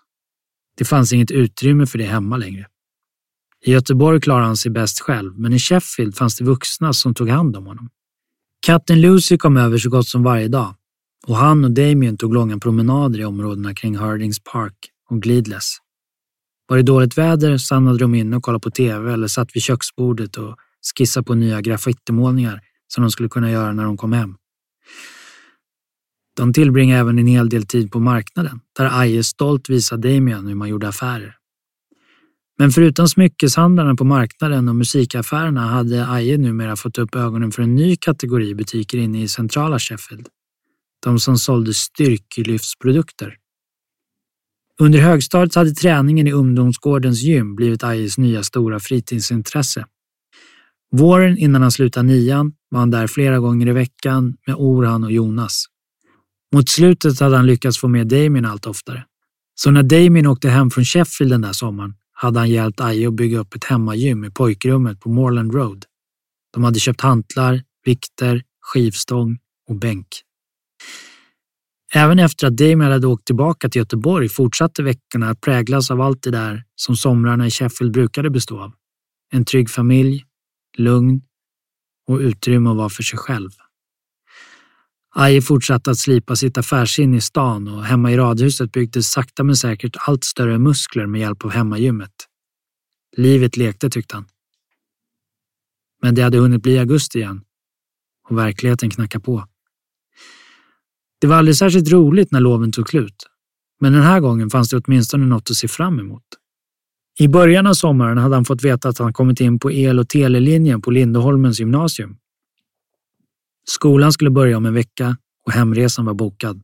Det 0.77 0.85
fanns 0.85 1.13
inget 1.13 1.31
utrymme 1.31 1.85
för 1.85 1.97
det 1.97 2.05
hemma 2.05 2.37
längre. 2.37 2.67
I 3.65 3.71
Göteborg 3.71 4.21
klarade 4.21 4.45
han 4.45 4.57
sig 4.57 4.71
bäst 4.71 4.99
själv, 4.99 5.39
men 5.39 5.53
i 5.53 5.59
Sheffield 5.59 6.15
fanns 6.15 6.37
det 6.37 6.43
vuxna 6.43 6.93
som 6.93 7.13
tog 7.13 7.29
hand 7.29 7.55
om 7.55 7.65
honom. 7.65 7.89
Katten 8.65 9.01
Lucy 9.01 9.37
kom 9.37 9.57
över 9.57 9.77
så 9.77 9.89
gott 9.89 10.07
som 10.07 10.23
varje 10.23 10.47
dag 10.47 10.75
och 11.27 11.37
han 11.37 11.65
och 11.65 11.71
Damien 11.71 12.17
tog 12.17 12.33
långa 12.33 12.59
promenader 12.59 13.19
i 13.19 13.25
områdena 13.25 13.73
kring 13.73 13.95
Hardings 13.95 14.43
Park 14.43 14.75
och 15.09 15.21
Glidless. 15.21 15.77
Var 16.67 16.77
det 16.77 16.83
dåligt 16.83 17.17
väder 17.17 17.57
stannade 17.57 17.97
de 17.97 18.15
inne 18.15 18.37
och 18.37 18.43
kollade 18.43 18.61
på 18.61 18.71
TV 18.71 19.13
eller 19.13 19.27
satt 19.27 19.55
vid 19.55 19.63
köksbordet 19.63 20.37
och 20.37 20.55
skissade 20.97 21.23
på 21.23 21.35
nya 21.35 21.61
graffitimålningar 21.61 22.61
som 22.87 23.01
de 23.01 23.11
skulle 23.11 23.29
kunna 23.29 23.51
göra 23.51 23.73
när 23.73 23.83
de 23.83 23.97
kom 23.97 24.13
hem. 24.13 24.35
De 26.35 26.53
tillbringade 26.53 26.99
även 26.99 27.19
en 27.19 27.27
hel 27.27 27.49
del 27.49 27.65
tid 27.65 27.91
på 27.91 27.99
marknaden 27.99 28.59
där 28.77 28.99
Aje 28.99 29.23
stolt 29.23 29.69
visade 29.69 30.13
Damien 30.13 30.47
hur 30.47 30.55
man 30.55 30.69
gjorde 30.69 30.87
affärer. 30.87 31.35
Men 32.57 32.71
förutom 32.71 33.07
smyckeshandlarna 33.07 33.95
på 33.95 34.03
marknaden 34.03 34.69
och 34.69 34.75
musikaffärerna 34.75 35.61
hade 35.61 36.07
Aje 36.07 36.37
numera 36.37 36.75
fått 36.75 36.97
upp 36.97 37.15
ögonen 37.15 37.51
för 37.51 37.63
en 37.63 37.75
ny 37.75 37.95
kategori 37.95 38.55
butiker 38.55 38.97
inne 38.97 39.23
i 39.23 39.27
centrala 39.27 39.79
Sheffield. 39.79 40.27
De 41.03 41.19
som 41.19 41.37
sålde 41.37 41.73
styrkelyftsprodukter. 41.73 43.35
Under 44.79 44.99
högstadiet 44.99 45.55
hade 45.55 45.71
träningen 45.71 46.27
i 46.27 46.31
ungdomsgårdens 46.31 47.21
gym 47.21 47.55
blivit 47.55 47.83
Ajes 47.83 48.17
nya 48.17 48.43
stora 48.43 48.79
fritidsintresse. 48.79 49.85
Våren 50.91 51.37
innan 51.37 51.61
han 51.61 51.71
slutade 51.71 52.07
nian 52.07 52.53
var 52.69 52.79
han 52.79 52.91
där 52.91 53.07
flera 53.07 53.39
gånger 53.39 53.67
i 53.67 53.71
veckan 53.71 54.37
med 54.47 54.55
Orhan 54.55 55.03
och 55.03 55.11
Jonas. 55.11 55.65
Mot 56.55 56.69
slutet 56.69 57.19
hade 57.19 57.35
han 57.35 57.45
lyckats 57.45 57.79
få 57.79 57.87
med 57.87 58.07
Damien 58.07 58.45
allt 58.45 58.65
oftare. 58.65 59.05
Så 59.55 59.71
när 59.71 59.83
Damien 59.83 60.27
åkte 60.27 60.49
hem 60.49 60.71
från 60.71 60.85
Sheffield 60.85 61.31
den 61.31 61.41
där 61.41 61.53
sommaren 61.53 61.93
hade 62.13 62.39
han 62.39 62.49
hjälpt 62.49 62.81
Aje 62.81 63.07
att 63.07 63.13
bygga 63.13 63.39
upp 63.39 63.55
ett 63.55 63.63
hemmagym 63.63 64.25
i 64.25 64.31
pojkrummet 64.31 64.99
på 64.99 65.09
Moreland 65.09 65.53
Road. 65.53 65.85
De 66.53 66.63
hade 66.63 66.79
köpt 66.79 67.01
hantlar, 67.01 67.63
vikter, 67.85 68.43
skivstång 68.61 69.37
och 69.69 69.75
bänk. 69.75 70.07
Även 71.93 72.19
efter 72.19 72.47
att 72.47 72.57
Damien 72.57 72.91
hade 72.91 73.07
åkt 73.07 73.25
tillbaka 73.25 73.69
till 73.69 73.79
Göteborg 73.79 74.29
fortsatte 74.29 74.83
veckorna 74.83 75.29
att 75.29 75.41
präglas 75.41 75.91
av 75.91 76.01
allt 76.01 76.23
det 76.23 76.31
där 76.31 76.63
som 76.75 76.95
somrarna 76.95 77.47
i 77.47 77.51
Sheffield 77.51 77.93
brukade 77.93 78.29
bestå 78.29 78.59
av. 78.59 78.71
En 79.31 79.45
trygg 79.45 79.69
familj, 79.69 80.25
lugn 80.77 81.21
och 82.07 82.19
utrymme 82.19 82.69
att 82.69 82.77
vara 82.77 82.89
för 82.89 83.03
sig 83.03 83.19
själv. 83.19 83.51
Aje 85.17 85.41
fortsatte 85.41 85.91
att 85.91 85.97
slipa 85.97 86.35
sitt 86.35 86.57
affärsinne 86.57 87.17
i 87.17 87.21
stan 87.21 87.67
och 87.67 87.83
hemma 87.83 88.11
i 88.11 88.17
radhuset 88.17 88.71
byggdes 88.71 89.11
sakta 89.11 89.43
men 89.43 89.55
säkert 89.55 89.95
allt 89.99 90.23
större 90.23 90.57
muskler 90.57 91.05
med 91.05 91.21
hjälp 91.21 91.45
av 91.45 91.51
hemmagymmet. 91.51 92.11
Livet 93.17 93.57
lekte 93.57 93.89
tyckte 93.89 94.15
han. 94.15 94.25
Men 96.01 96.15
det 96.15 96.21
hade 96.21 96.37
hunnit 96.37 96.63
bli 96.63 96.79
augusti 96.79 97.19
igen 97.19 97.41
och 98.29 98.37
verkligheten 98.37 98.89
knackade 98.89 99.23
på. 99.23 99.47
Det 101.21 101.27
var 101.27 101.35
aldrig 101.35 101.57
särskilt 101.57 101.91
roligt 101.91 102.31
när 102.31 102.39
loven 102.39 102.71
tog 102.71 102.89
slut, 102.89 103.27
men 103.81 103.93
den 103.93 104.01
här 104.01 104.19
gången 104.19 104.49
fanns 104.49 104.69
det 104.69 104.77
åtminstone 104.77 105.25
något 105.25 105.49
att 105.49 105.57
se 105.57 105.67
fram 105.67 105.99
emot. 105.99 106.23
I 107.19 107.27
början 107.27 107.67
av 107.67 107.73
sommaren 107.73 108.17
hade 108.17 108.35
han 108.35 108.45
fått 108.45 108.63
veta 108.63 108.89
att 108.89 108.97
han 108.97 109.13
kommit 109.13 109.41
in 109.41 109.59
på 109.59 109.71
el 109.71 109.99
och 109.99 110.09
telelinjen 110.09 110.81
på 110.81 110.91
Lindeholmens 110.91 111.59
gymnasium 111.59 112.17
Skolan 113.65 114.13
skulle 114.13 114.29
börja 114.31 114.57
om 114.57 114.65
en 114.65 114.73
vecka 114.73 115.17
och 115.45 115.51
hemresan 115.51 116.05
var 116.05 116.13
bokad. 116.13 116.63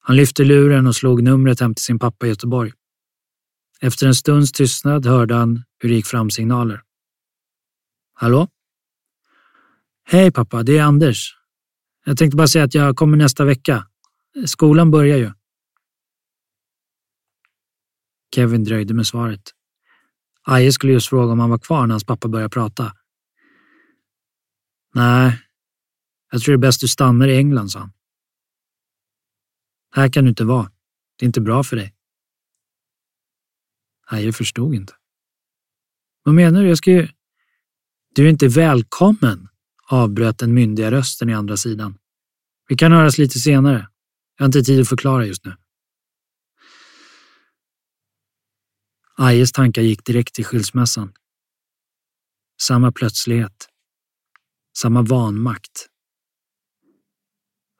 Han 0.00 0.16
lyfte 0.16 0.44
luren 0.44 0.86
och 0.86 0.96
slog 0.96 1.22
numret 1.22 1.60
hem 1.60 1.74
till 1.74 1.84
sin 1.84 1.98
pappa 1.98 2.26
i 2.26 2.28
Göteborg. 2.28 2.72
Efter 3.80 4.06
en 4.06 4.14
stunds 4.14 4.52
tystnad 4.52 5.06
hörde 5.06 5.34
han 5.34 5.64
hur 5.78 5.88
det 5.88 5.94
gick 5.94 6.06
fram 6.06 6.30
signaler. 6.30 6.82
Hallå? 8.14 8.48
Hej 10.04 10.32
pappa, 10.32 10.62
det 10.62 10.78
är 10.78 10.82
Anders. 10.82 11.36
Jag 12.04 12.18
tänkte 12.18 12.36
bara 12.36 12.46
säga 12.46 12.64
att 12.64 12.74
jag 12.74 12.96
kommer 12.96 13.16
nästa 13.16 13.44
vecka. 13.44 13.86
Skolan 14.46 14.90
börjar 14.90 15.16
ju. 15.16 15.32
Kevin 18.34 18.64
dröjde 18.64 18.94
med 18.94 19.06
svaret. 19.06 19.42
Aje 20.42 20.72
skulle 20.72 20.92
just 20.92 21.08
fråga 21.08 21.32
om 21.32 21.40
han 21.40 21.50
var 21.50 21.58
kvar 21.58 21.86
när 21.86 21.92
hans 21.92 22.04
pappa 22.04 22.28
började 22.28 22.50
prata. 22.50 22.92
Nej, 24.94 25.38
jag 26.32 26.42
tror 26.42 26.52
det 26.52 26.56
är 26.56 26.68
bäst 26.68 26.80
du 26.80 26.88
stannar 26.88 27.28
i 27.28 27.36
England, 27.36 27.68
sa 27.68 27.78
han. 27.78 27.92
Här 29.94 30.12
kan 30.12 30.24
du 30.24 30.30
inte 30.30 30.44
vara. 30.44 30.72
Det 31.16 31.24
är 31.24 31.26
inte 31.26 31.40
bra 31.40 31.64
för 31.64 31.76
dig. 31.76 31.94
Nej, 34.12 34.24
jag 34.24 34.34
förstod 34.34 34.74
inte. 34.74 34.94
Vad 36.22 36.34
menar 36.34 36.62
du? 36.62 36.68
Jag 36.68 36.78
ska 36.78 36.90
ju... 36.90 37.08
Du 38.14 38.24
är 38.26 38.30
inte 38.30 38.48
välkommen, 38.48 39.48
avbröt 39.90 40.38
den 40.38 40.54
myndiga 40.54 40.90
rösten 40.90 41.30
i 41.30 41.34
andra 41.34 41.56
sidan. 41.56 41.98
Vi 42.68 42.76
kan 42.76 42.92
höras 42.92 43.18
lite 43.18 43.38
senare. 43.38 43.88
Jag 44.36 44.44
har 44.44 44.46
inte 44.46 44.62
tid 44.62 44.80
att 44.80 44.88
förklara 44.88 45.26
just 45.26 45.44
nu. 45.44 45.56
Ajes 49.16 49.52
tankar 49.52 49.82
gick 49.82 50.04
direkt 50.04 50.34
till 50.34 50.44
skilsmässan. 50.44 51.12
Samma 52.60 52.92
plötslighet. 52.92 53.68
Samma 54.78 55.02
vanmakt. 55.02 55.91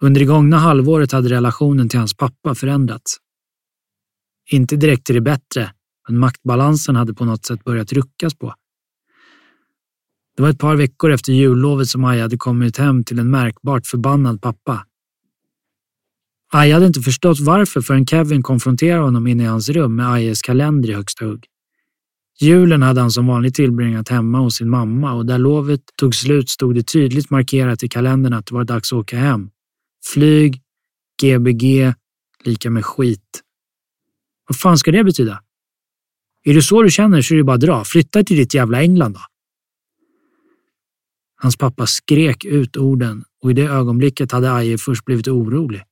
Under 0.03 0.21
det 0.21 0.27
gångna 0.27 0.59
halvåret 0.59 1.13
hade 1.13 1.29
relationen 1.29 1.89
till 1.89 1.99
hans 1.99 2.17
pappa 2.17 2.55
förändrats. 2.55 3.17
Inte 4.51 4.77
direkt 4.77 5.07
till 5.07 5.15
det 5.15 5.21
bättre, 5.21 5.73
men 6.09 6.19
maktbalansen 6.19 6.97
hade 6.97 7.15
på 7.15 7.25
något 7.25 7.47
sätt 7.47 7.65
börjat 7.65 7.93
ruckas 7.93 8.35
på. 8.35 8.55
Det 10.37 10.43
var 10.43 10.51
ett 10.51 10.59
par 10.59 10.77
veckor 10.77 11.11
efter 11.11 11.33
jullovet 11.33 11.89
som 11.89 12.05
Aja 12.05 12.23
hade 12.23 12.37
kommit 12.37 12.77
hem 12.77 13.05
till 13.05 13.19
en 13.19 13.31
märkbart 13.31 13.87
förbannad 13.87 14.43
pappa. 14.43 14.87
Aja 16.53 16.75
hade 16.75 16.87
inte 16.87 17.01
förstått 17.01 17.41
varför 17.41 17.81
förrän 17.81 18.07
Kevin 18.07 18.43
konfronterade 18.43 19.03
honom 19.03 19.27
inne 19.27 19.43
i 19.43 19.47
hans 19.47 19.69
rum 19.69 19.97
med 19.97 20.13
Ajes 20.13 20.43
kalender 20.43 20.91
i 20.91 20.95
högsta 20.95 21.25
hugg. 21.25 21.47
Julen 22.41 22.83
hade 22.83 23.01
han 23.01 23.11
som 23.11 23.27
vanligt 23.27 23.55
tillbringat 23.55 24.09
hemma 24.09 24.39
hos 24.39 24.55
sin 24.55 24.71
mamma 24.71 25.13
och 25.13 25.27
där 25.27 25.39
lovet 25.39 25.83
tog 25.97 26.15
slut 26.15 26.49
stod 26.49 26.75
det 26.75 26.83
tydligt 26.83 27.31
markerat 27.31 27.83
i 27.83 27.89
kalendern 27.89 28.33
att 28.33 28.47
det 28.47 28.55
var 28.55 28.65
dags 28.65 28.93
att 28.93 28.99
åka 28.99 29.17
hem 29.17 29.51
Flyg, 30.07 30.63
Gbg, 31.23 31.95
lika 32.45 32.71
med 32.71 32.85
skit. 32.85 33.43
Vad 34.49 34.59
fan 34.59 34.79
ska 34.79 34.91
det 34.91 35.05
betyda? 35.05 35.43
Är 36.45 36.55
det 36.55 36.63
så 36.63 36.83
du 36.83 36.91
känner 36.91 37.23
så 37.23 37.35
är 37.35 37.39
det 37.39 37.45
bara 37.45 37.55
att 37.55 37.61
dra. 37.61 37.85
Flytta 37.85 38.23
till 38.23 38.37
ditt 38.37 38.55
jävla 38.55 38.83
England 38.83 39.13
då. 39.13 39.21
Hans 41.37 41.57
pappa 41.57 41.87
skrek 41.87 42.45
ut 42.45 42.77
orden 42.77 43.25
och 43.43 43.51
i 43.51 43.55
det 43.55 43.67
ögonblicket 43.67 44.33
hade 44.33 44.53
Aje 44.53 44.79
först 44.79 45.05
blivit 45.05 45.29
orolig. 45.29 45.83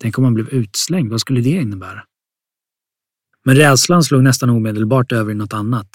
Tänk 0.00 0.18
om 0.18 0.24
han 0.24 0.34
blev 0.34 0.48
utslängd, 0.48 1.10
vad 1.10 1.20
skulle 1.20 1.40
det 1.40 1.50
innebära? 1.50 2.04
Men 3.44 3.56
rädslan 3.56 4.04
slog 4.04 4.22
nästan 4.22 4.50
omedelbart 4.50 5.12
över 5.12 5.32
i 5.32 5.34
något 5.34 5.52
annat. 5.52 5.88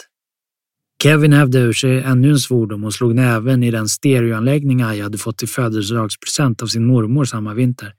Kevin 1.04 1.34
hävde 1.34 1.60
ur 1.60 1.74
sig 1.74 2.02
ännu 2.02 2.30
en 2.30 2.40
svordom 2.40 2.84
och 2.84 2.94
slog 2.94 3.16
näven 3.16 3.64
i 3.64 3.72
den 3.72 3.90
stereoanläggning 3.90 4.82
Aja 4.82 5.04
hade 5.04 5.18
fått 5.18 5.44
i 5.44 5.48
födelsedagspresent 5.48 6.62
av 6.62 6.68
sin 6.68 6.86
mormor 6.86 7.26
samma 7.26 7.54
vinter. 7.54 7.94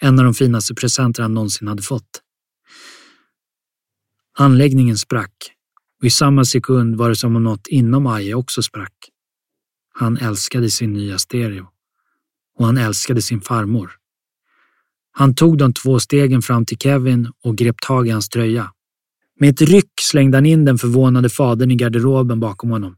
En 0.00 0.18
av 0.18 0.24
de 0.24 0.34
finaste 0.34 0.74
presenter 0.74 1.22
han 1.22 1.34
någonsin 1.34 1.68
hade 1.68 1.82
fått. 1.82 2.22
Anläggningen 4.38 4.98
sprack 4.98 5.32
och 6.00 6.06
i 6.06 6.10
samma 6.10 6.44
sekund 6.44 6.96
var 6.96 7.08
det 7.08 7.16
som 7.16 7.36
om 7.36 7.44
något 7.44 7.66
inom 7.66 8.06
Aja 8.06 8.36
också 8.36 8.62
sprack. 8.62 8.94
Han 9.92 10.16
älskade 10.16 10.70
sin 10.70 10.92
nya 10.92 11.18
stereo. 11.18 11.66
Och 12.58 12.66
han 12.66 12.78
älskade 12.78 13.22
sin 13.22 13.40
farmor. 13.40 13.92
Han 15.12 15.34
tog 15.34 15.58
de 15.58 15.72
två 15.72 16.00
stegen 16.00 16.42
fram 16.42 16.66
till 16.66 16.78
Kevin 16.78 17.32
och 17.44 17.56
grep 17.56 17.80
tag 17.80 18.08
i 18.08 18.10
hans 18.10 18.28
tröja. 18.28 18.72
Med 19.40 19.48
ett 19.50 19.60
ryck 19.60 19.92
slängde 20.00 20.36
han 20.36 20.46
in 20.46 20.64
den 20.64 20.78
förvånade 20.78 21.28
fadern 21.28 21.70
i 21.70 21.74
garderoben 21.74 22.40
bakom 22.40 22.70
honom. 22.70 22.96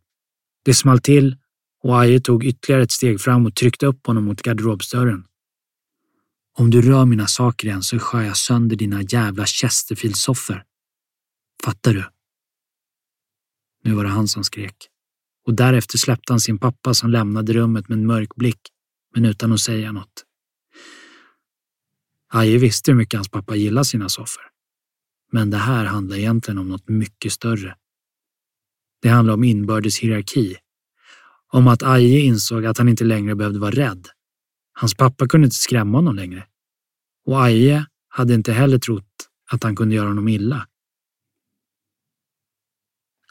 Det 0.64 0.74
small 0.74 1.00
till 1.00 1.36
och 1.82 2.00
Aje 2.00 2.20
tog 2.20 2.44
ytterligare 2.44 2.82
ett 2.82 2.92
steg 2.92 3.20
fram 3.20 3.46
och 3.46 3.54
tryckte 3.54 3.86
upp 3.86 4.06
honom 4.06 4.24
mot 4.24 4.42
garderobsdörren. 4.42 5.24
Om 6.58 6.70
du 6.70 6.82
rör 6.82 7.04
mina 7.04 7.26
saker 7.26 7.68
igen 7.68 7.82
så 7.82 7.98
skär 7.98 8.22
jag 8.22 8.36
sönder 8.36 8.76
dina 8.76 9.02
jävla 9.02 9.44
Chesterfield-soffor. 9.44 10.62
Fattar 11.64 11.94
du? 11.94 12.04
Nu 13.84 13.94
var 13.94 14.04
det 14.04 14.10
han 14.10 14.28
som 14.28 14.44
skrek. 14.44 14.76
Och 15.46 15.54
därefter 15.54 15.98
släppte 15.98 16.32
han 16.32 16.40
sin 16.40 16.58
pappa 16.58 16.94
som 16.94 17.10
lämnade 17.10 17.52
rummet 17.52 17.88
med 17.88 17.98
en 17.98 18.06
mörk 18.06 18.34
blick, 18.34 18.60
men 19.14 19.24
utan 19.24 19.52
att 19.52 19.60
säga 19.60 19.92
något. 19.92 20.24
Aje 22.32 22.58
visste 22.58 22.90
hur 22.90 22.98
mycket 22.98 23.18
hans 23.18 23.28
pappa 23.28 23.56
gillade 23.56 23.84
sina 23.84 24.08
soffor. 24.08 24.42
Men 25.32 25.50
det 25.50 25.56
här 25.56 25.84
handlar 25.84 26.16
egentligen 26.16 26.58
om 26.58 26.68
något 26.68 26.88
mycket 26.88 27.32
större. 27.32 27.76
Det 29.02 29.08
handlar 29.08 29.34
om 29.34 29.44
inbördes 29.44 29.98
hierarki. 29.98 30.56
Om 31.52 31.68
att 31.68 31.82
Aje 31.82 32.20
insåg 32.20 32.66
att 32.66 32.78
han 32.78 32.88
inte 32.88 33.04
längre 33.04 33.34
behövde 33.34 33.58
vara 33.58 33.70
rädd. 33.70 34.08
Hans 34.72 34.94
pappa 34.94 35.26
kunde 35.28 35.44
inte 35.44 35.56
skrämma 35.56 35.98
honom 35.98 36.16
längre. 36.16 36.46
Och 37.26 37.42
Aje 37.42 37.86
hade 38.08 38.34
inte 38.34 38.52
heller 38.52 38.78
trott 38.78 39.28
att 39.50 39.62
han 39.62 39.76
kunde 39.76 39.94
göra 39.94 40.08
honom 40.08 40.28
illa. 40.28 40.66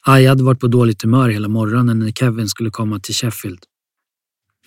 Aje 0.02 0.30
hade 0.30 0.44
varit 0.44 0.60
på 0.60 0.68
dåligt 0.68 1.02
humör 1.02 1.30
hela 1.30 1.48
morgonen 1.48 2.00
när 2.00 2.12
Kevin 2.12 2.48
skulle 2.48 2.70
komma 2.70 3.00
till 3.00 3.16
Sheffield. 3.16 3.64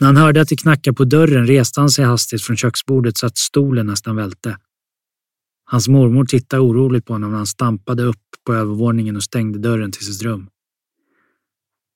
När 0.00 0.06
han 0.06 0.16
hörde 0.16 0.40
att 0.40 0.48
det 0.48 0.56
knackade 0.56 0.94
på 0.94 1.04
dörren 1.04 1.46
reste 1.46 1.80
han 1.80 1.90
sig 1.90 2.04
hastigt 2.04 2.42
från 2.42 2.56
köksbordet 2.56 3.18
så 3.18 3.26
att 3.26 3.38
stolen 3.38 3.86
nästan 3.86 4.16
välte. 4.16 4.58
Hans 5.72 5.88
mormor 5.88 6.24
tittade 6.24 6.62
oroligt 6.62 7.04
på 7.04 7.12
honom 7.12 7.30
när 7.30 7.36
han 7.36 7.46
stampade 7.46 8.02
upp 8.02 8.26
på 8.46 8.54
övervåningen 8.54 9.16
och 9.16 9.22
stängde 9.22 9.58
dörren 9.58 9.92
till 9.92 10.06
sitt 10.06 10.22
rum. 10.22 10.50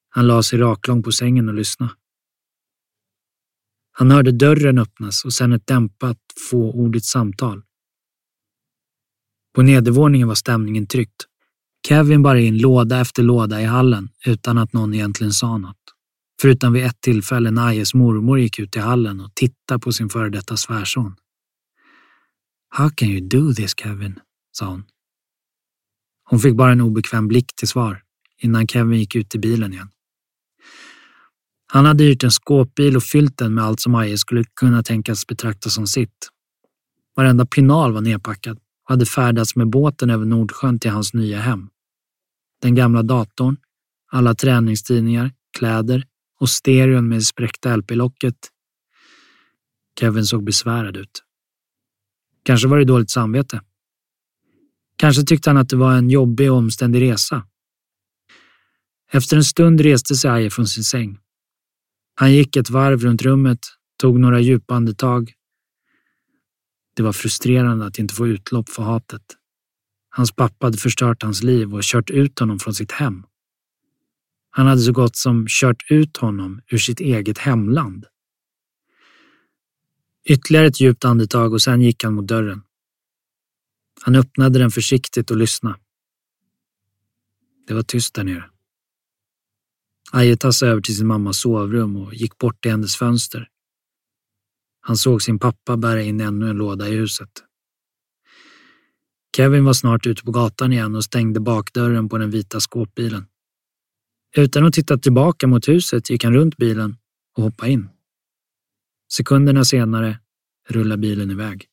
Han 0.08 0.26
la 0.26 0.42
sig 0.42 0.58
raklång 0.58 1.02
på 1.02 1.12
sängen 1.12 1.48
och 1.48 1.54
lyssnade. 1.54 1.92
Han 3.92 4.10
hörde 4.10 4.32
dörren 4.32 4.78
öppnas 4.78 5.24
och 5.24 5.32
sen 5.32 5.52
ett 5.52 5.66
dämpat, 5.66 6.18
fåordigt 6.50 7.04
samtal. 7.04 7.62
På 9.54 9.62
nedervåningen 9.62 10.28
var 10.28 10.34
stämningen 10.34 10.86
tryckt. 10.86 11.24
Kevin 11.88 12.22
bar 12.22 12.34
in 12.34 12.58
låda 12.58 13.00
efter 13.00 13.22
låda 13.22 13.60
i 13.60 13.64
hallen 13.64 14.08
utan 14.26 14.58
att 14.58 14.72
någon 14.72 14.94
egentligen 14.94 15.32
sa 15.32 15.58
något. 15.58 15.76
Förutom 16.40 16.72
vid 16.72 16.84
ett 16.84 17.00
tillfälle 17.00 17.50
när 17.50 17.66
Ajes 17.66 17.94
mormor 17.94 18.38
gick 18.38 18.58
ut 18.58 18.76
i 18.76 18.78
hallen 18.78 19.20
och 19.20 19.34
tittade 19.34 19.80
på 19.80 19.92
sin 19.92 20.08
före 20.08 20.28
detta 20.28 20.56
svärson. 20.56 21.16
How 22.76 22.90
can 22.90 23.08
you 23.08 23.20
do 23.20 23.54
this 23.54 23.74
Kevin? 23.74 24.20
sa 24.52 24.66
hon. 24.66 24.84
Hon 26.24 26.40
fick 26.40 26.56
bara 26.56 26.72
en 26.72 26.80
obekväm 26.80 27.28
blick 27.28 27.56
till 27.56 27.68
svar 27.68 28.02
innan 28.42 28.66
Kevin 28.66 28.98
gick 28.98 29.14
ut 29.14 29.30
till 29.30 29.40
bilen 29.40 29.72
igen. 29.72 29.88
Han 31.66 31.84
hade 31.84 32.04
hyrt 32.04 32.24
en 32.24 32.30
skåpbil 32.30 32.96
och 32.96 33.02
fyllt 33.02 33.38
den 33.38 33.54
med 33.54 33.64
allt 33.64 33.80
som 33.80 33.94
Aje 33.94 34.18
skulle 34.18 34.44
kunna 34.60 34.82
tänkas 34.82 35.26
betrakta 35.26 35.70
som 35.70 35.86
sitt. 35.86 36.28
Varenda 37.16 37.46
pinal 37.46 37.92
var 37.92 38.00
nedpackad 38.00 38.56
och 38.56 38.90
hade 38.90 39.06
färdats 39.06 39.56
med 39.56 39.70
båten 39.70 40.10
över 40.10 40.24
Nordsjön 40.24 40.78
till 40.78 40.90
hans 40.90 41.14
nya 41.14 41.40
hem. 41.40 41.68
Den 42.62 42.74
gamla 42.74 43.02
datorn, 43.02 43.56
alla 44.12 44.34
träningstidningar, 44.34 45.32
kläder 45.58 46.06
och 46.40 46.50
stereon 46.50 47.08
med 47.08 47.22
spräckta 47.22 47.76
LP-locket. 47.76 48.50
Kevin 50.00 50.24
såg 50.24 50.44
besvärad 50.44 50.96
ut. 50.96 51.23
Kanske 52.44 52.68
var 52.68 52.78
det 52.78 52.84
dåligt 52.84 53.10
samvete. 53.10 53.60
Kanske 54.96 55.22
tyckte 55.22 55.50
han 55.50 55.56
att 55.56 55.68
det 55.68 55.76
var 55.76 55.92
en 55.92 56.10
jobbig 56.10 56.50
och 56.50 56.56
omständig 56.56 57.00
resa. 57.02 57.46
Efter 59.12 59.36
en 59.36 59.44
stund 59.44 59.80
reste 59.80 60.14
sig 60.14 60.30
Aje 60.30 60.50
från 60.50 60.66
sin 60.66 60.84
säng. 60.84 61.18
Han 62.14 62.32
gick 62.32 62.56
ett 62.56 62.70
varv 62.70 63.00
runt 63.00 63.22
rummet, 63.22 63.58
tog 63.98 64.20
några 64.20 64.40
djupa 64.40 64.74
andetag. 64.74 65.32
Det 66.96 67.02
var 67.02 67.12
frustrerande 67.12 67.86
att 67.86 67.98
inte 67.98 68.14
få 68.14 68.26
utlopp 68.26 68.68
för 68.68 68.82
hatet. 68.82 69.22
Hans 70.10 70.32
pappa 70.32 70.66
hade 70.66 70.78
förstört 70.78 71.22
hans 71.22 71.42
liv 71.42 71.74
och 71.74 71.82
kört 71.82 72.10
ut 72.10 72.38
honom 72.38 72.58
från 72.58 72.74
sitt 72.74 72.92
hem. 72.92 73.24
Han 74.50 74.66
hade 74.66 74.80
så 74.80 74.92
gott 74.92 75.16
som 75.16 75.46
kört 75.48 75.90
ut 75.90 76.16
honom 76.16 76.60
ur 76.70 76.78
sitt 76.78 77.00
eget 77.00 77.38
hemland. 77.38 78.06
Ytterligare 80.28 80.66
ett 80.66 80.80
djupt 80.80 81.04
andetag 81.04 81.52
och 81.52 81.62
sen 81.62 81.80
gick 81.80 82.04
han 82.04 82.14
mot 82.14 82.26
dörren. 82.26 82.62
Han 84.04 84.14
öppnade 84.14 84.58
den 84.58 84.70
försiktigt 84.70 85.30
och 85.30 85.36
lyssnade. 85.36 85.76
Det 87.66 87.74
var 87.74 87.82
tyst 87.82 88.14
där 88.14 88.24
nere. 88.24 88.50
Aje 90.12 90.36
tassade 90.36 90.72
över 90.72 90.80
till 90.80 90.96
sin 90.96 91.06
mammas 91.06 91.38
sovrum 91.38 91.96
och 91.96 92.14
gick 92.14 92.38
bort 92.38 92.62
till 92.62 92.70
hennes 92.70 92.96
fönster. 92.96 93.48
Han 94.80 94.96
såg 94.96 95.22
sin 95.22 95.38
pappa 95.38 95.76
bära 95.76 96.02
in 96.02 96.20
ännu 96.20 96.50
en 96.50 96.56
låda 96.56 96.88
i 96.88 96.96
huset. 96.96 97.30
Kevin 99.36 99.64
var 99.64 99.72
snart 99.72 100.06
ute 100.06 100.22
på 100.22 100.30
gatan 100.30 100.72
igen 100.72 100.94
och 100.94 101.04
stängde 101.04 101.40
bakdörren 101.40 102.08
på 102.08 102.18
den 102.18 102.30
vita 102.30 102.60
skåpbilen. 102.60 103.26
Utan 104.36 104.66
att 104.66 104.74
titta 104.74 104.98
tillbaka 104.98 105.46
mot 105.46 105.68
huset 105.68 106.10
gick 106.10 106.24
han 106.24 106.34
runt 106.34 106.56
bilen 106.56 106.96
och 107.36 107.42
hoppade 107.42 107.70
in. 107.70 107.88
Sekunderna 109.16 109.64
senare 109.64 110.20
rullar 110.68 110.96
bilen 110.96 111.30
iväg. 111.30 111.66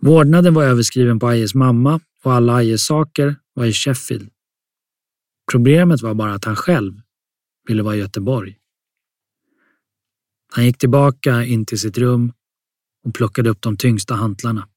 Vårdnaden 0.00 0.54
var 0.54 0.64
överskriven 0.64 1.18
på 1.18 1.26
Ajes 1.26 1.54
mamma 1.54 2.00
och 2.24 2.32
alla 2.32 2.54
Ajes 2.54 2.84
saker 2.84 3.36
var 3.54 3.64
i 3.64 3.72
Sheffield. 3.72 4.30
Problemet 5.50 6.02
var 6.02 6.14
bara 6.14 6.34
att 6.34 6.44
han 6.44 6.56
själv 6.56 7.00
ville 7.68 7.82
vara 7.82 7.96
i 7.96 7.98
Göteborg. 7.98 8.58
Han 10.54 10.64
gick 10.64 10.78
tillbaka 10.78 11.44
in 11.44 11.66
till 11.66 11.78
sitt 11.78 11.98
rum 11.98 12.32
och 13.04 13.14
plockade 13.14 13.50
upp 13.50 13.62
de 13.62 13.76
tyngsta 13.76 14.14
hantlarna. 14.14 14.68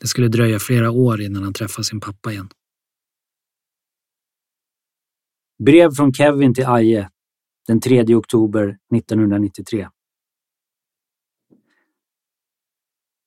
Det 0.00 0.06
skulle 0.06 0.28
dröja 0.28 0.58
flera 0.58 0.90
år 0.90 1.20
innan 1.20 1.42
han 1.42 1.52
träffade 1.52 1.84
sin 1.84 2.00
pappa 2.00 2.32
igen. 2.32 2.48
Brev 5.64 5.90
från 5.90 6.12
Kevin 6.12 6.54
till 6.54 6.66
Aje 6.66 7.10
den 7.66 7.80
3 7.80 8.14
oktober 8.14 8.78
1993. 8.96 9.88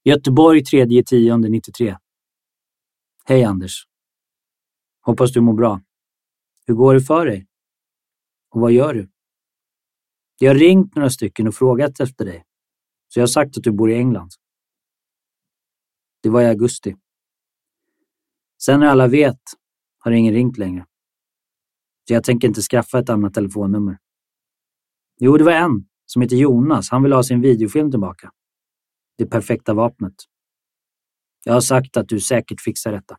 Göteborg 0.09 0.63
3 0.63 1.03
10 1.03 1.37
93. 1.37 1.97
Hej 3.25 3.43
Anders. 3.43 3.87
Hoppas 5.01 5.31
du 5.31 5.41
mår 5.41 5.53
bra. 5.53 5.81
Hur 6.67 6.73
går 6.73 6.93
det 6.93 7.01
för 7.01 7.25
dig? 7.25 7.47
Och 8.49 8.61
vad 8.61 8.71
gör 8.71 8.93
du? 8.93 9.09
Jag 10.39 10.49
har 10.49 10.55
ringt 10.55 10.95
några 10.95 11.09
stycken 11.09 11.47
och 11.47 11.55
frågat 11.55 11.99
efter 11.99 12.25
dig. 12.25 12.45
Så 13.07 13.19
jag 13.19 13.21
har 13.21 13.27
sagt 13.27 13.57
att 13.57 13.63
du 13.63 13.71
bor 13.71 13.91
i 13.91 13.95
England. 13.95 14.29
Det 16.23 16.29
var 16.29 16.41
i 16.41 16.45
augusti. 16.45 16.95
Sen 18.61 18.79
när 18.79 18.87
alla 18.87 19.07
vet 19.07 19.41
har 19.99 20.11
ingen 20.11 20.33
ringt 20.33 20.57
längre. 20.57 20.85
Så 22.07 22.13
jag 22.13 22.23
tänker 22.23 22.47
inte 22.47 22.61
skaffa 22.61 22.99
ett 22.99 23.09
annat 23.09 23.33
telefonnummer. 23.33 23.97
Jo, 25.19 25.37
det 25.37 25.43
var 25.43 25.51
en 25.51 25.87
som 26.05 26.21
heter 26.21 26.35
Jonas. 26.35 26.89
Han 26.89 27.03
vill 27.03 27.13
ha 27.13 27.23
sin 27.23 27.41
videofilm 27.41 27.91
tillbaka. 27.91 28.31
Det 29.19 29.25
perfekta 29.25 29.73
vapnet. 29.73 30.13
Jag 31.45 31.53
har 31.53 31.61
sagt 31.61 31.97
att 31.97 32.09
du 32.09 32.19
säkert 32.19 32.61
fixar 32.61 32.91
detta. 32.91 33.17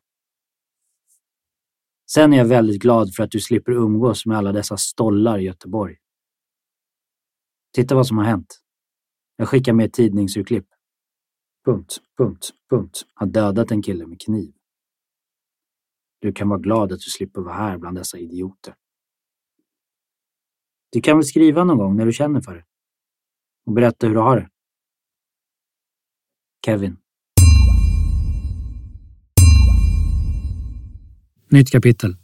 Sen 2.11 2.33
är 2.33 2.37
jag 2.37 2.45
väldigt 2.45 2.83
glad 2.83 3.15
för 3.15 3.23
att 3.23 3.31
du 3.31 3.41
slipper 3.41 3.73
umgås 3.73 4.27
med 4.27 4.39
alla 4.39 4.53
dessa 4.53 4.77
stollar 4.77 5.39
i 5.39 5.43
Göteborg. 5.43 5.97
Titta 7.75 7.95
vad 7.95 8.07
som 8.07 8.19
har 8.19 8.25
hänt. 8.25 8.61
Jag 9.37 9.49
skickar 9.49 9.73
med 9.73 9.87
ett 9.87 9.93
tidningsurklipp. 9.93 10.67
Punkt, 11.65 11.99
punkt, 12.19 12.51
punkt. 12.71 13.07
Har 13.15 13.27
dödat 13.27 13.71
en 13.71 13.83
kille 13.83 14.07
med 14.07 14.21
kniv. 14.21 14.55
Du 16.19 16.33
kan 16.33 16.49
vara 16.49 16.61
glad 16.61 16.93
att 16.93 17.01
du 17.01 17.11
slipper 17.11 17.41
vara 17.41 17.55
här 17.55 17.79
bland 17.79 17.97
dessa 17.97 18.19
idioter. 18.19 18.75
Du 20.93 21.01
kan 21.01 21.17
väl 21.17 21.25
skriva 21.25 21.65
någon 21.65 21.79
gång 21.79 21.97
när 21.97 22.07
du 22.07 22.13
känner 22.13 22.41
för 22.41 22.55
det? 22.55 22.65
Och 23.67 23.73
berätta 23.73 24.07
hur 24.07 24.15
du 24.15 24.21
har 24.21 24.37
det. 24.37 24.51
Kevin. 26.67 26.97
Nytt 31.51 31.71
kapitel. 31.71 32.17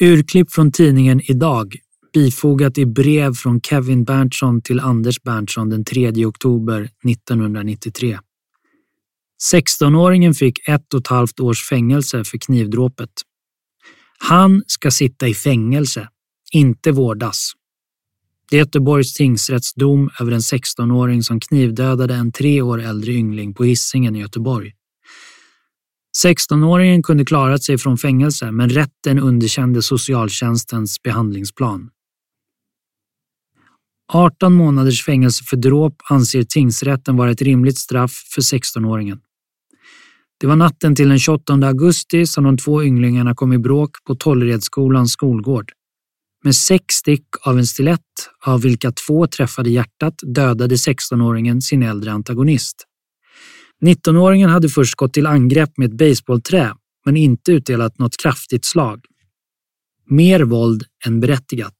Urklipp 0.00 0.50
från 0.50 0.72
tidningen 0.72 1.20
Idag 1.20 1.76
bifogat 2.12 2.78
i 2.78 2.86
brev 2.86 3.34
från 3.34 3.60
Kevin 3.60 4.04
Berntsson 4.04 4.62
till 4.62 4.80
Anders 4.80 5.22
Berntsson 5.22 5.70
den 5.70 5.84
3 5.84 6.26
oktober 6.26 6.90
1993. 7.10 8.18
16-åringen 9.52 10.34
fick 10.34 10.68
ett 10.68 10.94
och 10.94 11.00
ett 11.00 11.06
halvt 11.06 11.40
års 11.40 11.68
fängelse 11.68 12.24
för 12.24 12.38
knivdråpet. 12.38 13.10
Han 14.18 14.62
ska 14.66 14.90
sitta 14.90 15.28
i 15.28 15.34
fängelse, 15.34 16.08
inte 16.52 16.92
vårdas. 16.92 17.52
Det 18.50 18.56
är 18.56 18.58
Göteborgs 18.58 19.14
tingsrätts 19.14 19.74
dom 19.74 20.10
över 20.20 20.32
en 20.32 20.40
16-åring 20.40 21.22
som 21.22 21.40
knivdödade 21.40 22.14
en 22.14 22.32
tre 22.32 22.62
år 22.62 22.80
äldre 22.80 23.12
yngling 23.12 23.54
på 23.54 23.64
Hisingen 23.64 24.16
i 24.16 24.20
Göteborg. 24.20 24.72
16-åringen 26.24 27.02
kunde 27.02 27.24
klarat 27.24 27.62
sig 27.62 27.78
från 27.78 27.98
fängelse 27.98 28.50
men 28.50 28.68
rätten 28.68 29.18
underkände 29.18 29.82
socialtjänstens 29.82 31.02
behandlingsplan. 31.02 31.90
18 34.12 34.52
månaders 34.52 35.04
fängelse 35.04 35.44
för 35.44 35.56
dråp 35.56 35.94
anser 36.10 36.42
tingsrätten 36.42 37.16
vara 37.16 37.30
ett 37.30 37.42
rimligt 37.42 37.78
straff 37.78 38.12
för 38.34 38.42
16-åringen. 38.42 39.18
Det 40.40 40.46
var 40.46 40.56
natten 40.56 40.94
till 40.94 41.08
den 41.08 41.18
28 41.18 41.52
augusti 41.52 42.26
som 42.26 42.44
de 42.44 42.56
två 42.56 42.84
ynglingarna 42.84 43.34
kom 43.34 43.52
i 43.52 43.58
bråk 43.58 43.90
på 44.04 44.14
Tolleredsskolans 44.14 45.12
skolgård. 45.12 45.72
Med 46.44 46.56
sex 46.56 46.94
stick 46.94 47.26
av 47.40 47.58
en 47.58 47.66
stilett, 47.66 48.00
av 48.46 48.62
vilka 48.62 48.92
två 48.92 49.26
träffade 49.26 49.70
hjärtat, 49.70 50.14
dödade 50.22 50.74
16-åringen 50.74 51.60
sin 51.60 51.82
äldre 51.82 52.12
antagonist. 52.12 52.86
19-åringen 53.84 54.48
hade 54.48 54.68
först 54.68 54.94
gått 54.94 55.12
till 55.12 55.26
angrepp 55.26 55.78
med 55.78 55.90
ett 55.90 55.98
baseballträ, 55.98 56.74
men 57.06 57.16
inte 57.16 57.52
utdelat 57.52 57.98
något 57.98 58.16
kraftigt 58.16 58.64
slag. 58.64 59.00
Mer 60.08 60.40
våld 60.40 60.84
än 61.06 61.20
berättigat. 61.20 61.76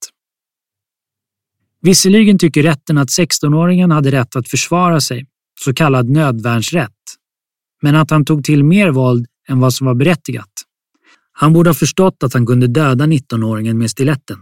Visserligen 1.82 2.38
tycker 2.38 2.62
rätten 2.62 2.98
att 2.98 3.08
16-åringen 3.08 3.92
hade 3.92 4.10
rätt 4.10 4.36
att 4.36 4.48
försvara 4.48 5.00
sig, 5.00 5.26
så 5.60 5.74
kallad 5.74 6.10
nödvärnsrätt, 6.10 6.90
men 7.82 7.96
att 7.96 8.10
han 8.10 8.24
tog 8.24 8.44
till 8.44 8.64
mer 8.64 8.90
våld 8.90 9.26
än 9.48 9.60
vad 9.60 9.74
som 9.74 9.86
var 9.86 9.94
berättigat. 9.94 10.50
Han 11.32 11.52
borde 11.52 11.70
ha 11.70 11.74
förstått 11.74 12.22
att 12.22 12.34
han 12.34 12.46
kunde 12.46 12.66
döda 12.66 13.06
19-åringen 13.06 13.74
med 13.74 13.90
stiletten. 13.90 14.38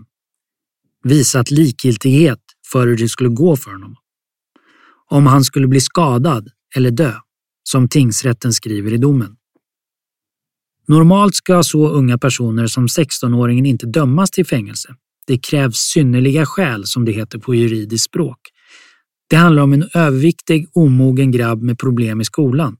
Visat 1.04 1.50
likgiltighet 1.50 2.38
för 2.72 2.86
hur 2.86 2.96
det 2.96 3.08
skulle 3.08 3.28
gå 3.28 3.56
för 3.56 3.70
honom. 3.70 3.96
Om 5.10 5.26
han 5.26 5.44
skulle 5.44 5.66
bli 5.66 5.80
skadad 5.80 6.48
eller 6.76 6.90
dö, 6.90 7.12
som 7.62 7.88
tingsrätten 7.88 8.52
skriver 8.52 8.92
i 8.92 8.96
domen. 8.96 9.36
Normalt 10.88 11.34
ska 11.34 11.62
så 11.62 11.88
unga 11.88 12.18
personer 12.18 12.66
som 12.66 12.86
16-åringen 12.86 13.66
inte 13.66 13.86
dömas 13.86 14.30
till 14.30 14.46
fängelse. 14.46 14.94
Det 15.26 15.38
krävs 15.38 15.76
synnerliga 15.76 16.46
skäl 16.46 16.86
som 16.86 17.04
det 17.04 17.12
heter 17.12 17.38
på 17.38 17.54
juridiskt 17.54 18.04
språk. 18.04 18.38
Det 19.30 19.36
handlar 19.36 19.62
om 19.62 19.72
en 19.72 19.88
överviktig, 19.94 20.68
omogen 20.72 21.30
grabb 21.30 21.62
med 21.62 21.78
problem 21.78 22.20
i 22.20 22.24
skolan. 22.24 22.76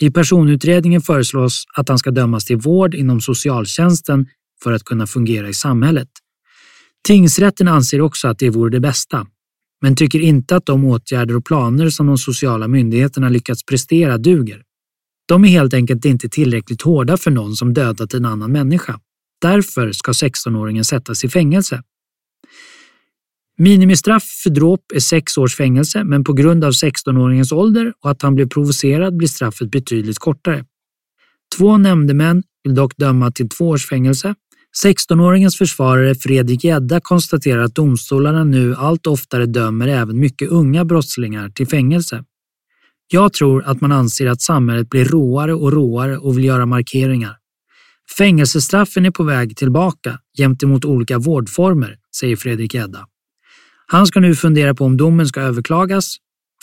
I 0.00 0.10
personutredningen 0.10 1.00
föreslås 1.00 1.64
att 1.74 1.88
han 1.88 1.98
ska 1.98 2.10
dömas 2.10 2.44
till 2.44 2.56
vård 2.56 2.94
inom 2.94 3.20
socialtjänsten 3.20 4.26
för 4.62 4.72
att 4.72 4.84
kunna 4.84 5.06
fungera 5.06 5.48
i 5.48 5.54
samhället. 5.54 6.08
Tingsrätten 7.06 7.68
anser 7.68 8.00
också 8.00 8.28
att 8.28 8.38
det 8.38 8.50
vore 8.50 8.70
det 8.70 8.80
bästa, 8.80 9.26
men 9.82 9.96
tycker 9.96 10.20
inte 10.20 10.56
att 10.56 10.66
de 10.66 10.84
åtgärder 10.84 11.36
och 11.36 11.44
planer 11.44 11.90
som 11.90 12.06
de 12.06 12.18
sociala 12.18 12.68
myndigheterna 12.68 13.28
lyckats 13.28 13.64
prestera 13.64 14.18
duger. 14.18 14.62
De 15.28 15.44
är 15.44 15.48
helt 15.48 15.74
enkelt 15.74 16.04
inte 16.04 16.28
tillräckligt 16.28 16.82
hårda 16.82 17.16
för 17.16 17.30
någon 17.30 17.56
som 17.56 17.74
dödat 17.74 18.14
en 18.14 18.24
annan 18.24 18.52
människa. 18.52 19.00
Därför 19.40 19.92
ska 19.92 20.12
16-åringen 20.12 20.82
sättas 20.82 21.24
i 21.24 21.28
fängelse. 21.28 21.82
Minimistraff 23.58 24.24
för 24.42 24.50
dråp 24.50 24.92
är 24.94 25.00
sex 25.00 25.38
års 25.38 25.56
fängelse, 25.56 26.04
men 26.04 26.24
på 26.24 26.32
grund 26.32 26.64
av 26.64 26.72
16-åringens 26.72 27.54
ålder 27.54 27.92
och 28.00 28.10
att 28.10 28.22
han 28.22 28.34
blev 28.34 28.48
provocerad 28.48 29.16
blir 29.16 29.28
straffet 29.28 29.70
betydligt 29.70 30.18
kortare. 30.18 30.64
Två 31.56 31.78
nämndemän 31.78 32.42
vill 32.64 32.74
dock 32.74 32.96
döma 32.96 33.30
till 33.30 33.48
två 33.48 33.68
års 33.68 33.88
fängelse. 33.88 34.34
16-åringens 34.82 35.56
försvarare 35.58 36.14
Fredrik 36.14 36.64
Gedda 36.64 37.00
konstaterar 37.00 37.62
att 37.62 37.74
domstolarna 37.74 38.44
nu 38.44 38.74
allt 38.74 39.06
oftare 39.06 39.46
dömer 39.46 39.88
även 39.88 40.18
mycket 40.18 40.50
unga 40.50 40.84
brottslingar 40.84 41.48
till 41.48 41.66
fängelse. 41.66 42.24
Jag 43.08 43.32
tror 43.32 43.64
att 43.64 43.80
man 43.80 43.92
anser 43.92 44.26
att 44.26 44.42
samhället 44.42 44.88
blir 44.90 45.04
råare 45.04 45.54
och 45.54 45.72
råare 45.72 46.18
och 46.18 46.38
vill 46.38 46.44
göra 46.44 46.66
markeringar. 46.66 47.36
Fängelsestraffen 48.18 49.06
är 49.06 49.10
på 49.10 49.22
väg 49.22 49.56
tillbaka 49.56 50.18
gentemot 50.38 50.84
olika 50.84 51.18
vårdformer, 51.18 51.96
säger 52.16 52.36
Fredrik 52.36 52.74
Gedda. 52.74 53.06
Han 53.86 54.06
ska 54.06 54.20
nu 54.20 54.34
fundera 54.34 54.74
på 54.74 54.84
om 54.84 54.96
domen 54.96 55.26
ska 55.26 55.40
överklagas. 55.40 56.16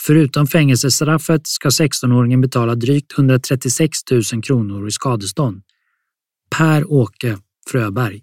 Förutom 0.06 0.46
fängelsestraffet 0.46 1.46
ska 1.46 1.68
16-åringen 1.68 2.40
betala 2.40 2.74
drygt 2.74 3.12
136 3.18 3.98
000 4.10 4.42
kronor 4.42 4.88
i 4.88 4.90
skadestånd. 4.90 5.62
Per-Åke 6.56 7.38
Fröberg. 7.66 8.22